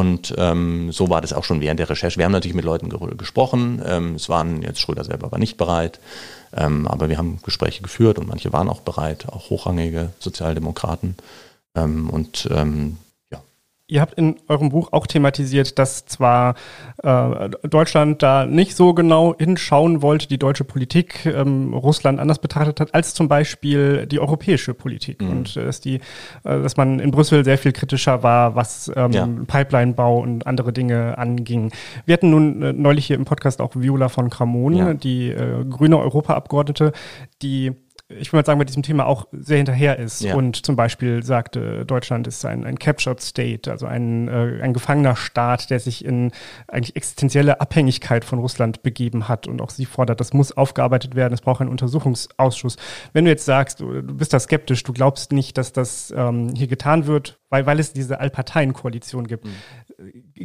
und 0.00 0.34
ähm, 0.38 0.92
so 0.92 1.10
war 1.10 1.20
das 1.20 1.34
auch 1.34 1.44
schon 1.44 1.60
während 1.60 1.78
der 1.78 1.90
Recherche. 1.90 2.16
Wir 2.16 2.24
haben 2.24 2.32
natürlich 2.32 2.54
mit 2.54 2.64
Leuten 2.64 2.88
ge 2.88 2.98
gesprochen. 3.18 3.82
Ähm, 3.84 4.14
es 4.14 4.30
waren 4.30 4.62
jetzt 4.62 4.80
Schröder 4.80 5.04
selber 5.04 5.30
war 5.30 5.38
nicht 5.38 5.58
bereit, 5.58 6.00
ähm, 6.56 6.88
aber 6.88 7.10
wir 7.10 7.18
haben 7.18 7.38
Gespräche 7.42 7.82
geführt 7.82 8.18
und 8.18 8.26
manche 8.26 8.50
waren 8.50 8.70
auch 8.70 8.80
bereit, 8.80 9.26
auch 9.28 9.50
hochrangige 9.50 10.08
Sozialdemokraten. 10.18 11.16
Ähm, 11.74 12.08
und 12.08 12.48
ähm, 12.50 12.96
Ihr 13.90 14.00
habt 14.00 14.14
in 14.14 14.36
eurem 14.46 14.68
Buch 14.68 14.92
auch 14.92 15.06
thematisiert, 15.08 15.78
dass 15.78 16.06
zwar 16.06 16.54
äh, 17.02 17.50
Deutschland 17.68 18.22
da 18.22 18.46
nicht 18.46 18.76
so 18.76 18.94
genau 18.94 19.34
hinschauen 19.36 20.00
wollte, 20.00 20.28
die 20.28 20.38
deutsche 20.38 20.62
Politik 20.62 21.26
ähm, 21.26 21.74
Russland 21.74 22.20
anders 22.20 22.38
betrachtet 22.38 22.78
hat, 22.78 22.94
als 22.94 23.14
zum 23.14 23.26
Beispiel 23.26 24.06
die 24.06 24.20
europäische 24.20 24.74
Politik. 24.74 25.20
Mhm. 25.20 25.30
Und 25.30 25.56
äh, 25.56 25.64
dass, 25.64 25.80
die, 25.80 25.96
äh, 25.96 26.00
dass 26.44 26.76
man 26.76 27.00
in 27.00 27.10
Brüssel 27.10 27.44
sehr 27.44 27.58
viel 27.58 27.72
kritischer 27.72 28.22
war, 28.22 28.54
was 28.54 28.92
ähm, 28.94 29.10
ja. 29.10 29.26
Pipelinebau 29.26 30.20
und 30.20 30.46
andere 30.46 30.72
Dinge 30.72 31.18
anging. 31.18 31.72
Wir 32.06 32.12
hatten 32.12 32.30
nun 32.30 32.62
äh, 32.62 32.72
neulich 32.72 33.06
hier 33.06 33.16
im 33.16 33.24
Podcast 33.24 33.60
auch 33.60 33.74
Viola 33.74 34.08
von 34.08 34.30
Kramon, 34.30 34.74
ja. 34.74 34.94
die 34.94 35.30
äh, 35.30 35.64
grüne 35.68 35.98
Europaabgeordnete, 35.98 36.92
die 37.42 37.72
ich 38.18 38.32
würde 38.32 38.38
mal 38.38 38.46
sagen, 38.46 38.58
bei 38.58 38.64
diesem 38.64 38.82
Thema 38.82 39.06
auch 39.06 39.26
sehr 39.32 39.56
hinterher 39.56 39.98
ist 39.98 40.22
ja. 40.22 40.34
und 40.34 40.64
zum 40.64 40.76
Beispiel 40.76 41.22
sagte, 41.22 41.86
Deutschland 41.86 42.26
ist 42.26 42.44
ein, 42.44 42.64
ein 42.64 42.78
Captured 42.78 43.20
State, 43.20 43.70
also 43.70 43.86
ein, 43.86 44.28
äh, 44.28 44.60
ein 44.62 44.72
gefangener 44.72 45.16
Staat, 45.16 45.70
der 45.70 45.80
sich 45.80 46.04
in 46.04 46.32
eigentlich 46.68 46.96
existenzielle 46.96 47.60
Abhängigkeit 47.60 48.24
von 48.24 48.38
Russland 48.38 48.82
begeben 48.82 49.28
hat 49.28 49.46
und 49.46 49.60
auch 49.60 49.70
sie 49.70 49.86
fordert, 49.86 50.20
das 50.20 50.32
muss 50.32 50.52
aufgearbeitet 50.52 51.14
werden, 51.14 51.34
es 51.34 51.40
braucht 51.40 51.60
einen 51.60 51.70
Untersuchungsausschuss. 51.70 52.76
Wenn 53.12 53.24
du 53.24 53.30
jetzt 53.30 53.44
sagst, 53.44 53.80
du, 53.80 54.02
du 54.02 54.14
bist 54.14 54.32
da 54.32 54.40
skeptisch, 54.40 54.82
du 54.82 54.92
glaubst 54.92 55.32
nicht, 55.32 55.56
dass 55.56 55.72
das 55.72 56.12
ähm, 56.16 56.52
hier 56.54 56.66
getan 56.66 57.06
wird, 57.06 57.39
weil, 57.50 57.66
weil 57.66 57.78
es 57.78 57.92
diese 57.92 58.20
Allparteien-Koalition 58.20 59.26
gibt. 59.26 59.44
Mhm 59.44 59.52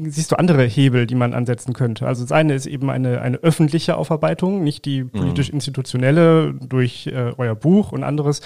siehst 0.07 0.31
du 0.31 0.35
andere 0.37 0.63
Hebel, 0.63 1.07
die 1.07 1.15
man 1.15 1.33
ansetzen 1.33 1.73
könnte? 1.73 2.07
Also 2.07 2.23
das 2.23 2.31
eine 2.31 2.53
ist 2.53 2.65
eben 2.65 2.89
eine, 2.89 3.21
eine 3.21 3.37
öffentliche 3.37 3.97
Aufarbeitung, 3.97 4.63
nicht 4.63 4.85
die 4.85 5.03
mhm. 5.03 5.11
politisch-institutionelle 5.11 6.53
durch 6.53 7.07
äh, 7.07 7.33
euer 7.37 7.55
Buch 7.55 7.91
und 7.91 8.03
anderes, 8.03 8.41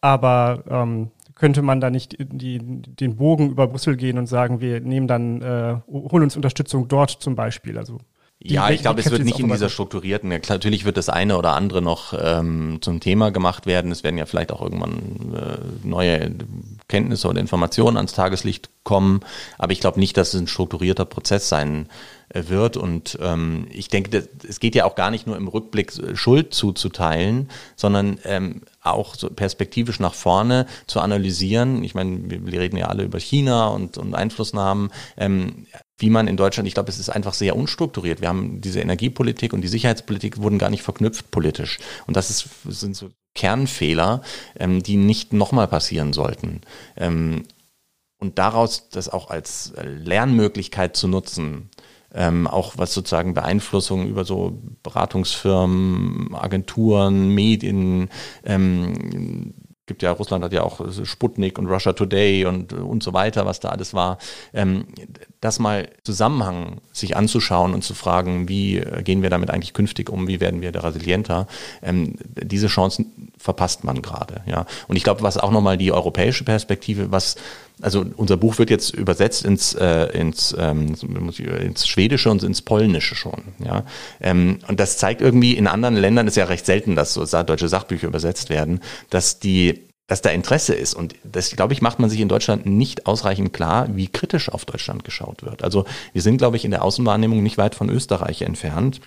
aber 0.00 0.62
ähm, 0.68 1.10
könnte 1.34 1.62
man 1.62 1.80
da 1.80 1.90
nicht 1.90 2.16
die, 2.18 2.58
den 2.58 3.16
Bogen 3.16 3.50
über 3.50 3.66
Brüssel 3.66 3.96
gehen 3.96 4.18
und 4.18 4.26
sagen, 4.26 4.60
wir 4.60 4.80
nehmen 4.80 5.08
dann, 5.08 5.42
äh, 5.42 5.76
holen 5.88 6.22
uns 6.22 6.36
Unterstützung 6.36 6.88
dort 6.88 7.10
zum 7.10 7.34
Beispiel? 7.34 7.78
Also 7.78 7.98
die, 8.42 8.54
ja, 8.54 8.70
ich 8.70 8.82
glaube, 8.82 9.00
es 9.00 9.10
wird 9.10 9.24
nicht 9.24 9.38
in 9.38 9.48
dieser 9.48 9.68
strukturierten. 9.68 10.30
Ja, 10.30 10.38
klar, 10.38 10.56
natürlich 10.58 10.84
wird 10.84 10.96
das 10.96 11.08
eine 11.08 11.36
oder 11.36 11.52
andere 11.52 11.80
noch 11.80 12.14
ähm, 12.18 12.78
zum 12.80 13.00
Thema 13.00 13.30
gemacht 13.30 13.66
werden. 13.66 13.92
Es 13.92 14.02
werden 14.02 14.18
ja 14.18 14.26
vielleicht 14.26 14.52
auch 14.52 14.60
irgendwann 14.60 15.34
äh, 15.34 15.86
neue 15.86 16.34
Kenntnisse 16.88 17.28
oder 17.28 17.40
Informationen 17.40 17.96
ans 17.96 18.14
Tageslicht 18.14 18.70
kommen. 18.84 19.20
Aber 19.58 19.72
ich 19.72 19.80
glaube 19.80 20.00
nicht, 20.00 20.16
dass 20.16 20.34
es 20.34 20.40
ein 20.40 20.48
strukturierter 20.48 21.04
Prozess 21.04 21.48
sein 21.48 21.88
äh, 22.30 22.48
wird. 22.48 22.76
Und 22.76 23.18
ähm, 23.20 23.66
ich 23.70 23.88
denke, 23.88 24.26
es 24.48 24.58
geht 24.58 24.74
ja 24.74 24.86
auch 24.86 24.94
gar 24.94 25.10
nicht 25.10 25.26
nur 25.26 25.36
im 25.36 25.48
Rückblick 25.48 25.96
äh, 25.98 26.16
Schuld 26.16 26.54
zuzuteilen, 26.54 27.48
sondern 27.76 28.18
ähm, 28.24 28.62
auch 28.82 29.14
so 29.14 29.28
perspektivisch 29.28 30.00
nach 30.00 30.14
vorne 30.14 30.66
zu 30.86 31.00
analysieren. 31.00 31.84
Ich 31.84 31.94
meine, 31.94 32.30
wir, 32.30 32.46
wir 32.46 32.60
reden 32.60 32.76
ja 32.76 32.86
alle 32.88 33.04
über 33.04 33.20
China 33.20 33.68
und, 33.68 33.98
und 33.98 34.14
Einflussnahmen. 34.14 34.90
Ähm, 35.16 35.66
wie 36.02 36.10
man 36.10 36.26
in 36.26 36.36
Deutschland, 36.36 36.66
ich 36.66 36.74
glaube, 36.74 36.90
es 36.90 36.98
ist 36.98 37.08
einfach 37.08 37.32
sehr 37.32 37.56
unstrukturiert. 37.56 38.20
Wir 38.20 38.28
haben 38.28 38.60
diese 38.60 38.80
Energiepolitik 38.80 39.52
und 39.52 39.62
die 39.62 39.68
Sicherheitspolitik 39.68 40.42
wurden 40.42 40.58
gar 40.58 40.68
nicht 40.68 40.82
verknüpft 40.82 41.30
politisch. 41.30 41.78
Und 42.06 42.16
das 42.16 42.28
ist, 42.28 42.48
sind 42.68 42.96
so 42.96 43.10
Kernfehler, 43.34 44.22
ähm, 44.58 44.82
die 44.82 44.96
nicht 44.96 45.32
nochmal 45.32 45.68
passieren 45.68 46.12
sollten. 46.12 46.60
Ähm, 46.96 47.44
und 48.18 48.38
daraus 48.38 48.88
das 48.90 49.08
auch 49.08 49.30
als 49.30 49.72
Lernmöglichkeit 49.82 50.96
zu 50.96 51.08
nutzen, 51.08 51.70
ähm, 52.14 52.46
auch 52.46 52.74
was 52.76 52.92
sozusagen 52.92 53.34
Beeinflussung 53.34 54.06
über 54.06 54.24
so 54.24 54.60
Beratungsfirmen, 54.82 56.34
Agenturen, 56.34 57.28
Medien, 57.28 58.10
ähm, 58.44 59.54
gibt 59.86 60.02
ja, 60.02 60.12
Russland 60.12 60.44
hat 60.44 60.52
ja 60.52 60.62
auch 60.62 60.80
Sputnik 61.04 61.58
und 61.58 61.66
Russia 61.66 61.92
Today 61.92 62.46
und, 62.46 62.72
und 62.72 63.02
so 63.02 63.12
weiter, 63.12 63.46
was 63.46 63.58
da 63.58 63.70
alles 63.70 63.94
war. 63.94 64.18
Ähm, 64.54 64.86
das 65.40 65.58
mal 65.58 65.88
Zusammenhang 66.04 66.80
sich 66.92 67.16
anzuschauen 67.16 67.74
und 67.74 67.82
zu 67.82 67.94
fragen, 67.94 68.48
wie 68.48 68.78
äh, 68.78 69.02
gehen 69.02 69.22
wir 69.22 69.30
damit 69.30 69.50
eigentlich 69.50 69.74
künftig 69.74 70.08
um, 70.08 70.28
wie 70.28 70.40
werden 70.40 70.62
wir 70.62 70.70
da 70.70 70.80
resilienter, 70.80 71.48
ähm, 71.82 72.14
diese 72.22 72.68
Chancen 72.68 73.32
verpasst 73.36 73.82
man 73.82 74.02
gerade. 74.02 74.42
Ja. 74.46 74.66
Und 74.86 74.96
ich 74.96 75.02
glaube, 75.02 75.22
was 75.22 75.36
auch 75.36 75.50
nochmal 75.50 75.76
die 75.76 75.90
europäische 75.90 76.44
Perspektive, 76.44 77.10
was 77.10 77.34
also 77.82 78.04
unser 78.16 78.36
Buch 78.36 78.58
wird 78.58 78.70
jetzt 78.70 78.94
übersetzt 78.94 79.44
ins, 79.44 79.74
äh, 79.74 80.06
ins, 80.18 80.54
ähm, 80.58 80.94
ins 81.38 81.86
Schwedische 81.86 82.30
und 82.30 82.42
ins 82.42 82.62
Polnische 82.62 83.14
schon. 83.14 83.42
Ja? 83.64 83.84
Ähm, 84.20 84.60
und 84.68 84.80
das 84.80 84.96
zeigt 84.96 85.20
irgendwie, 85.20 85.56
in 85.56 85.66
anderen 85.66 85.96
Ländern 85.96 86.26
ist 86.26 86.36
ja 86.36 86.44
recht 86.44 86.64
selten, 86.64 86.96
dass 86.96 87.14
so 87.14 87.24
deutsche 87.42 87.68
Sachbücher 87.68 88.06
übersetzt 88.06 88.50
werden, 88.50 88.80
dass 89.10 89.38
die 89.40 89.80
dass 90.08 90.20
da 90.20 90.28
Interesse 90.28 90.74
ist. 90.74 90.92
Und 90.92 91.14
das, 91.24 91.56
glaube 91.56 91.72
ich, 91.72 91.80
macht 91.80 91.98
man 91.98 92.10
sich 92.10 92.20
in 92.20 92.28
Deutschland 92.28 92.66
nicht 92.66 93.06
ausreichend 93.06 93.54
klar, 93.54 93.88
wie 93.94 94.08
kritisch 94.08 94.50
auf 94.50 94.66
Deutschland 94.66 95.04
geschaut 95.04 95.42
wird. 95.42 95.64
Also 95.64 95.86
wir 96.12 96.20
sind, 96.20 96.36
glaube 96.36 96.56
ich, 96.58 96.66
in 96.66 96.70
der 96.70 96.84
Außenwahrnehmung 96.84 97.42
nicht 97.42 97.56
weit 97.56 97.74
von 97.74 97.88
Österreich 97.88 98.42
entfernt. 98.42 99.00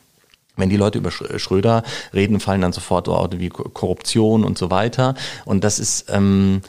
Wenn 0.57 0.69
die 0.69 0.77
Leute 0.77 0.97
über 0.99 1.11
Schröder 1.11 1.83
reden, 2.13 2.39
fallen 2.39 2.61
dann 2.61 2.71
sofort 2.71 3.07
Worte 3.07 3.39
wie 3.39 3.49
Korruption 3.49 4.43
und 4.43 4.57
so 4.57 4.71
weiter. 4.71 5.15
Und 5.43 5.63
das 5.63 5.79
ist, 5.79 6.05
ähm, 6.09 6.61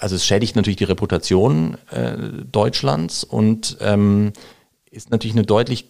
also 0.00 0.16
es 0.16 0.26
schädigt 0.26 0.56
natürlich 0.56 0.76
die 0.76 0.84
Reputation 0.84 1.76
äh, 1.90 2.16
Deutschlands 2.50 3.24
und 3.24 3.76
ähm, 3.80 4.32
ist 4.90 5.10
natürlich 5.10 5.36
eine 5.36 5.44
deutlich 5.44 5.86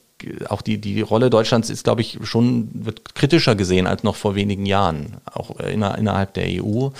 auch 0.48 0.62
die, 0.62 0.78
die 0.78 1.00
Rolle 1.00 1.30
Deutschlands 1.30 1.68
ist, 1.68 1.82
glaube 1.82 2.00
ich, 2.00 2.18
schon, 2.22 2.68
wird 2.72 3.14
kritischer 3.14 3.56
gesehen 3.56 3.88
als 3.88 4.04
noch 4.04 4.14
vor 4.14 4.36
wenigen 4.36 4.66
Jahren, 4.66 5.16
auch 5.24 5.58
inner, 5.58 5.98
innerhalb 5.98 6.34
der 6.34 6.46
EU. 6.62 6.90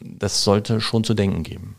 Das 0.00 0.44
sollte 0.44 0.80
schon 0.80 1.04
zu 1.04 1.14
denken 1.14 1.42
geben. 1.42 1.76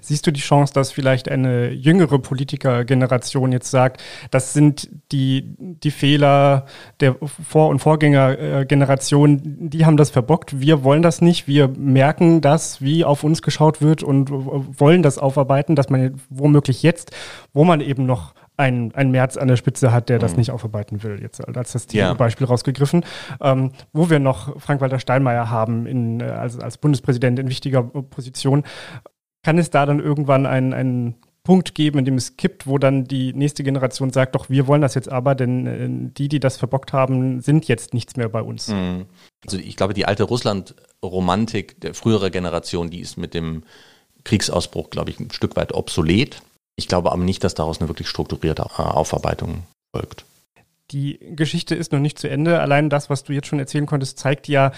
Siehst 0.00 0.26
du 0.26 0.30
die 0.30 0.40
Chance, 0.40 0.72
dass 0.72 0.92
vielleicht 0.92 1.28
eine 1.28 1.70
jüngere 1.70 2.18
Politikergeneration 2.18 3.52
jetzt 3.52 3.70
sagt, 3.70 4.02
das 4.30 4.52
sind 4.52 4.88
die, 5.12 5.54
die 5.58 5.90
Fehler 5.90 6.66
der 7.00 7.16
Vor- 7.46 7.68
und 7.68 7.80
Vorgängergeneration, 7.80 9.40
die 9.42 9.84
haben 9.86 9.96
das 9.96 10.10
verbockt, 10.10 10.60
wir 10.60 10.84
wollen 10.84 11.02
das 11.02 11.20
nicht, 11.20 11.46
wir 11.46 11.68
merken 11.68 12.40
das, 12.40 12.80
wie 12.80 13.04
auf 13.04 13.24
uns 13.24 13.42
geschaut 13.42 13.82
wird 13.82 14.02
und 14.02 14.30
wollen 14.30 15.02
das 15.02 15.18
aufarbeiten, 15.18 15.76
dass 15.76 15.90
man 15.90 16.20
womöglich 16.28 16.82
jetzt, 16.82 17.12
wo 17.52 17.64
man 17.64 17.80
eben 17.80 18.06
noch 18.06 18.34
ein, 18.60 18.92
ein 18.94 19.10
März 19.10 19.36
an 19.36 19.48
der 19.48 19.56
Spitze 19.56 19.90
hat, 19.90 20.08
der 20.08 20.18
das 20.18 20.32
mhm. 20.32 20.40
nicht 20.40 20.50
aufarbeiten 20.50 21.02
will, 21.02 21.20
jetzt 21.20 21.46
als 21.56 21.72
das 21.72 21.86
ja. 21.92 22.12
Beispiel 22.12 22.46
rausgegriffen, 22.46 23.04
ähm, 23.40 23.72
wo 23.92 24.10
wir 24.10 24.18
noch 24.18 24.60
Frank-Walter 24.60 24.98
Steinmeier 24.98 25.50
haben 25.50 25.86
in, 25.86 26.22
als, 26.22 26.60
als 26.60 26.76
Bundespräsident 26.76 27.38
in 27.38 27.48
wichtiger 27.48 27.82
Position, 27.82 28.64
kann 29.42 29.58
es 29.58 29.70
da 29.70 29.86
dann 29.86 30.00
irgendwann 30.00 30.46
ein, 30.46 30.72
ein 30.72 31.14
Punkt 31.42 31.74
geben, 31.74 31.98
in 31.98 32.04
dem 32.04 32.16
es 32.16 32.36
kippt, 32.36 32.66
wo 32.66 32.78
dann 32.78 33.04
die 33.04 33.32
nächste 33.32 33.64
Generation 33.64 34.10
sagt, 34.10 34.34
doch, 34.34 34.50
wir 34.50 34.66
wollen 34.66 34.82
das 34.82 34.94
jetzt 34.94 35.10
aber, 35.10 35.34
denn 35.34 35.66
äh, 35.66 35.88
die, 36.16 36.28
die 36.28 36.40
das 36.40 36.58
verbockt 36.58 36.92
haben, 36.92 37.40
sind 37.40 37.66
jetzt 37.66 37.94
nichts 37.94 38.16
mehr 38.16 38.28
bei 38.28 38.42
uns. 38.42 38.68
Mhm. 38.68 39.06
Also 39.44 39.56
ich 39.56 39.76
glaube, 39.76 39.94
die 39.94 40.04
alte 40.04 40.24
Russland-Romantik 40.24 41.80
der 41.80 41.94
früheren 41.94 42.30
Generation, 42.30 42.90
die 42.90 43.00
ist 43.00 43.16
mit 43.16 43.32
dem 43.32 43.62
Kriegsausbruch, 44.24 44.90
glaube 44.90 45.10
ich, 45.10 45.18
ein 45.18 45.30
Stück 45.30 45.56
weit 45.56 45.72
obsolet. 45.72 46.42
Ich 46.76 46.88
glaube 46.88 47.10
aber 47.10 47.24
nicht, 47.24 47.42
dass 47.42 47.54
daraus 47.54 47.80
eine 47.80 47.88
wirklich 47.88 48.08
strukturierte 48.08 48.62
äh, 48.62 48.82
Aufarbeitung 48.82 49.62
folgt. 49.94 50.24
Die 50.90 51.18
Geschichte 51.36 51.74
ist 51.74 51.92
noch 51.92 52.00
nicht 52.00 52.18
zu 52.18 52.28
Ende. 52.28 52.60
Allein 52.60 52.90
das, 52.90 53.08
was 53.08 53.24
du 53.24 53.32
jetzt 53.32 53.46
schon 53.46 53.60
erzählen 53.60 53.86
konntest, 53.86 54.18
zeigt 54.18 54.48
ja, 54.48 54.72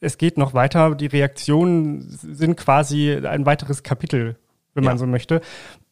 es 0.00 0.18
geht 0.18 0.38
noch 0.38 0.54
weiter. 0.54 0.94
Die 0.94 1.06
Reaktionen 1.06 2.02
sind 2.10 2.56
quasi 2.56 3.14
ein 3.14 3.46
weiteres 3.46 3.82
Kapitel 3.82 4.36
wenn 4.78 4.84
ja. 4.84 4.90
man 4.90 4.98
so 4.98 5.06
möchte. 5.06 5.40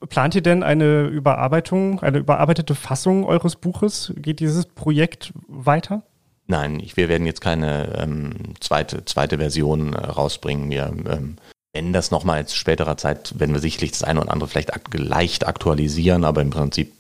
Plant 0.09 0.37
ihr 0.37 0.43
denn 0.43 0.63
eine 0.63 1.07
Überarbeitung, 1.07 2.01
eine 2.01 2.19
überarbeitete 2.19 2.75
Fassung 2.75 3.25
eures 3.25 3.57
Buches? 3.57 4.13
Geht 4.17 4.39
dieses 4.39 4.67
Projekt 4.67 5.33
weiter? 5.49 6.03
Nein, 6.47 6.79
ich, 6.79 6.97
wir 6.97 7.09
werden 7.09 7.27
jetzt 7.27 7.41
keine 7.41 7.99
ähm, 7.99 8.55
zweite, 8.61 9.05
zweite 9.05 9.39
Version 9.39 9.93
äh, 9.93 10.07
rausbringen. 10.07 10.71
Wir 10.71 10.93
ähm, 11.09 11.37
wenn 11.73 11.93
das 11.93 12.11
nochmal 12.11 12.47
zu 12.47 12.57
späterer 12.57 12.97
Zeit, 12.97 13.39
werden 13.39 13.53
wir 13.53 13.61
sicherlich 13.61 13.91
das 13.91 14.03
eine 14.03 14.21
oder 14.23 14.33
andere 14.33 14.49
vielleicht 14.49 14.73
ak 14.73 14.89
leicht 14.95 15.47
aktualisieren, 15.47 16.25
aber 16.25 16.41
im 16.41 16.49
Prinzip 16.49 16.93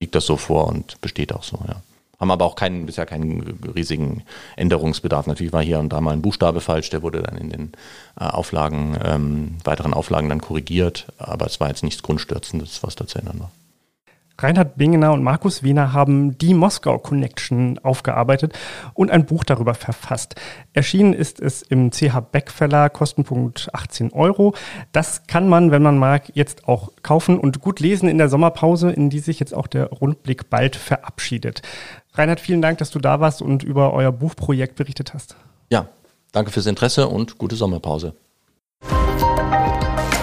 liegt 0.00 0.16
das 0.16 0.26
so 0.26 0.36
vor 0.36 0.66
und 0.66 1.00
besteht 1.00 1.32
auch 1.32 1.44
so, 1.44 1.60
ja 1.68 1.82
haben 2.20 2.30
aber 2.30 2.44
auch 2.44 2.54
keinen, 2.54 2.86
bisher 2.86 3.06
keinen 3.06 3.58
riesigen 3.74 4.24
Änderungsbedarf. 4.56 5.26
Natürlich 5.26 5.52
war 5.52 5.62
hier 5.62 5.78
und 5.78 5.92
da 5.92 6.00
mal 6.00 6.12
ein 6.12 6.22
Buchstabe 6.22 6.60
falsch, 6.60 6.90
der 6.90 7.02
wurde 7.02 7.22
dann 7.22 7.38
in 7.38 7.50
den 7.50 7.72
äh, 8.20 8.24
Auflagen, 8.24 8.98
ähm, 9.02 9.56
weiteren 9.64 9.94
Auflagen 9.94 10.28
dann 10.28 10.40
korrigiert, 10.40 11.06
aber 11.18 11.46
es 11.46 11.58
war 11.60 11.68
jetzt 11.68 11.82
nichts 11.82 12.02
Grundstürzendes, 12.02 12.82
was 12.82 12.94
da 12.94 13.06
zu 13.06 13.18
ändern 13.18 13.40
war. 13.40 13.50
Reinhard 14.42 14.76
Bingener 14.76 15.12
und 15.12 15.22
Markus 15.22 15.62
Wiener 15.62 15.92
haben 15.92 16.38
die 16.38 16.54
Moskau 16.54 16.98
Connection 16.98 17.78
aufgearbeitet 17.78 18.58
und 18.94 19.10
ein 19.10 19.26
Buch 19.26 19.44
darüber 19.44 19.74
verfasst. 19.74 20.34
Erschienen 20.72 21.12
ist 21.12 21.40
es 21.40 21.62
im 21.62 21.90
CH 21.90 22.20
Beck 22.32 22.50
Verlag, 22.50 22.94
Kostenpunkt 22.94 23.68
18 23.72 24.12
Euro. 24.12 24.54
Das 24.92 25.26
kann 25.26 25.48
man, 25.48 25.70
wenn 25.70 25.82
man 25.82 25.98
mag, 25.98 26.34
jetzt 26.34 26.66
auch 26.68 26.90
kaufen 27.02 27.38
und 27.38 27.60
gut 27.60 27.80
lesen 27.80 28.08
in 28.08 28.18
der 28.18 28.28
Sommerpause, 28.28 28.90
in 28.90 29.10
die 29.10 29.20
sich 29.20 29.40
jetzt 29.40 29.54
auch 29.54 29.66
der 29.66 29.86
Rundblick 29.86 30.48
bald 30.48 30.76
verabschiedet. 30.76 31.62
Reinhard, 32.14 32.40
vielen 32.40 32.62
Dank, 32.62 32.78
dass 32.78 32.90
du 32.90 32.98
da 32.98 33.20
warst 33.20 33.42
und 33.42 33.62
über 33.62 33.92
euer 33.92 34.12
Buchprojekt 34.12 34.76
berichtet 34.76 35.14
hast. 35.14 35.36
Ja, 35.70 35.86
danke 36.32 36.50
fürs 36.50 36.66
Interesse 36.66 37.08
und 37.08 37.38
gute 37.38 37.56
Sommerpause. 37.56 38.14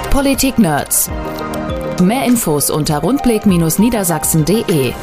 Politik 0.10 0.58
Nerds. 0.60 1.10
Mehr 2.02 2.26
Infos 2.26 2.70
unter 2.70 3.00
rundblick-niedersachsen.de 3.00 4.94